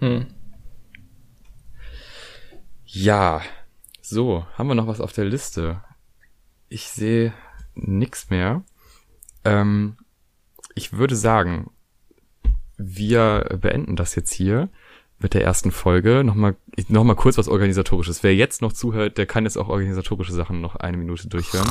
[0.00, 0.26] Hm.
[2.84, 3.42] Ja,
[4.02, 5.82] so, haben wir noch was auf der Liste?
[6.68, 7.32] Ich sehe
[7.74, 8.64] nix mehr.
[9.44, 9.96] Ähm,
[10.78, 11.70] ich würde sagen,
[12.76, 14.68] wir beenden das jetzt hier
[15.18, 16.22] mit der ersten Folge.
[16.22, 16.54] Nochmal,
[16.88, 18.22] noch kurz was Organisatorisches.
[18.22, 21.68] Wer jetzt noch zuhört, der kann jetzt auch organisatorische Sachen noch eine Minute durchhören.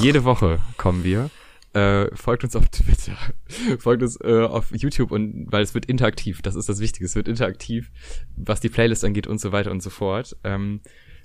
[0.00, 1.30] Jede Woche kommen wir.
[1.72, 3.16] Äh, folgt uns auf Twitter,
[3.78, 7.14] folgt uns äh, auf YouTube und weil es wird interaktiv, das ist das Wichtige, es
[7.14, 7.90] wird interaktiv,
[8.36, 10.36] was die Playlist angeht und so weiter und so fort.
[10.44, 10.80] Ähm,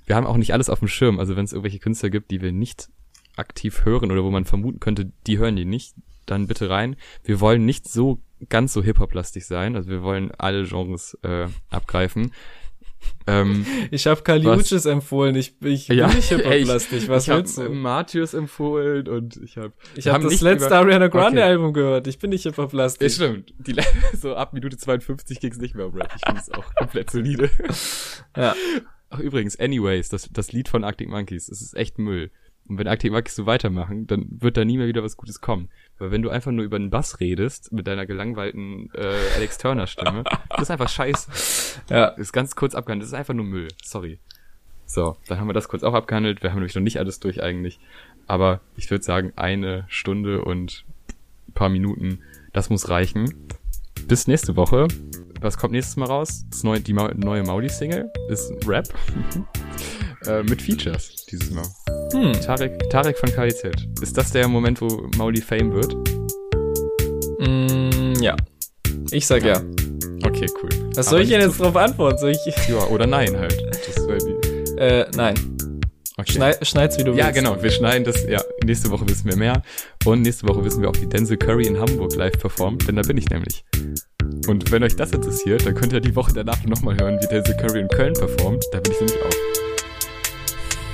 [0.06, 2.40] wir haben auch nicht alles auf dem Schirm, also wenn es irgendwelche Künstler gibt, die
[2.40, 2.88] wir nicht
[3.36, 5.94] aktiv hören oder wo man vermuten könnte, die hören die nicht,
[6.30, 6.96] dann bitte rein.
[7.24, 9.76] Wir wollen nicht so ganz so Hip-Hop-lastig sein.
[9.76, 12.32] Also wir wollen alle Genres äh, abgreifen.
[13.26, 15.36] Ähm, ich habe Kaliuches empfohlen.
[15.36, 17.08] Ich, ich ja, bin nicht Hip-Hop-lastig.
[17.08, 17.68] Was ich willst du?
[17.70, 21.50] Matthews empfohlen und ich habe ich habe das letzte Ariana Grande okay.
[21.50, 22.06] Album gehört.
[22.06, 23.18] Ich bin nicht Hip-Hop-lastig.
[23.18, 23.54] Ja, stimmt.
[23.58, 23.76] Die,
[24.16, 26.12] so ab Minute 52 ging's nicht mehr um Rap.
[26.16, 27.50] Ich finde es auch komplett solide.
[28.36, 28.54] ja.
[29.10, 32.30] Ach übrigens, Anyways, das, das Lied von Arctic Monkeys, das ist echt Müll.
[32.68, 35.70] Und wenn Arctic Monkeys so weitermachen, dann wird da nie mehr wieder was Gutes kommen.
[35.98, 39.86] Weil wenn du einfach nur über den Bass redest, mit deiner gelangweilten äh, Alex Turner
[39.86, 41.30] Stimme, das ist einfach scheiße.
[41.90, 42.10] Ja.
[42.10, 43.68] Das ist ganz kurz abgehandelt, das ist einfach nur Müll.
[43.82, 44.18] Sorry.
[44.84, 46.42] So, dann haben wir das kurz auch abgehandelt.
[46.42, 47.78] Wir haben nämlich noch nicht alles durch eigentlich.
[48.26, 50.84] Aber ich würde sagen, eine Stunde und
[51.48, 52.20] ein paar Minuten,
[52.52, 53.32] das muss reichen.
[54.06, 54.88] Bis nächste Woche.
[55.40, 56.44] Was kommt nächstes Mal raus?
[56.50, 58.88] Das neue, die neue Mauli-Single ist Rap.
[60.26, 61.66] äh, mit Features dieses Mal.
[62.12, 62.32] Hm.
[62.40, 63.64] Tarek, Tarek von KIZ.
[64.00, 65.94] Ist das der Moment, wo Mauli Fame wird?
[67.40, 68.36] Mm, ja.
[69.10, 69.54] Ich sag ja.
[69.54, 69.62] ja.
[70.24, 70.68] Okay, cool.
[70.94, 72.18] Was Aber soll ich denn jetzt drauf antworten?
[72.18, 73.56] Soll ich ja, oder nein halt.
[73.94, 74.78] Das die...
[74.78, 75.34] Äh, nein.
[76.18, 76.32] Okay.
[76.32, 77.20] Schneid, schneid's, wie du willst.
[77.20, 77.62] Ja, genau.
[77.62, 78.24] Wir schneiden das.
[78.28, 79.62] Ja, nächste Woche wissen wir mehr.
[80.04, 83.02] Und nächste Woche wissen wir auch, wie Denzel Curry in Hamburg live performt, denn da
[83.02, 83.64] bin ich nämlich.
[84.48, 87.56] Und wenn euch das interessiert, dann könnt ihr die Woche danach nochmal hören, wie Denzel
[87.56, 88.64] Curry in Köln performt.
[88.72, 89.47] Da bin ich nämlich auch.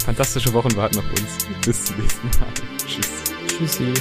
[0.04, 1.64] Fantastische Wochen warten auf uns.
[1.64, 2.48] Bis zum nächsten Mal.
[2.86, 3.08] Tschüss.
[3.48, 3.94] Tschüssi.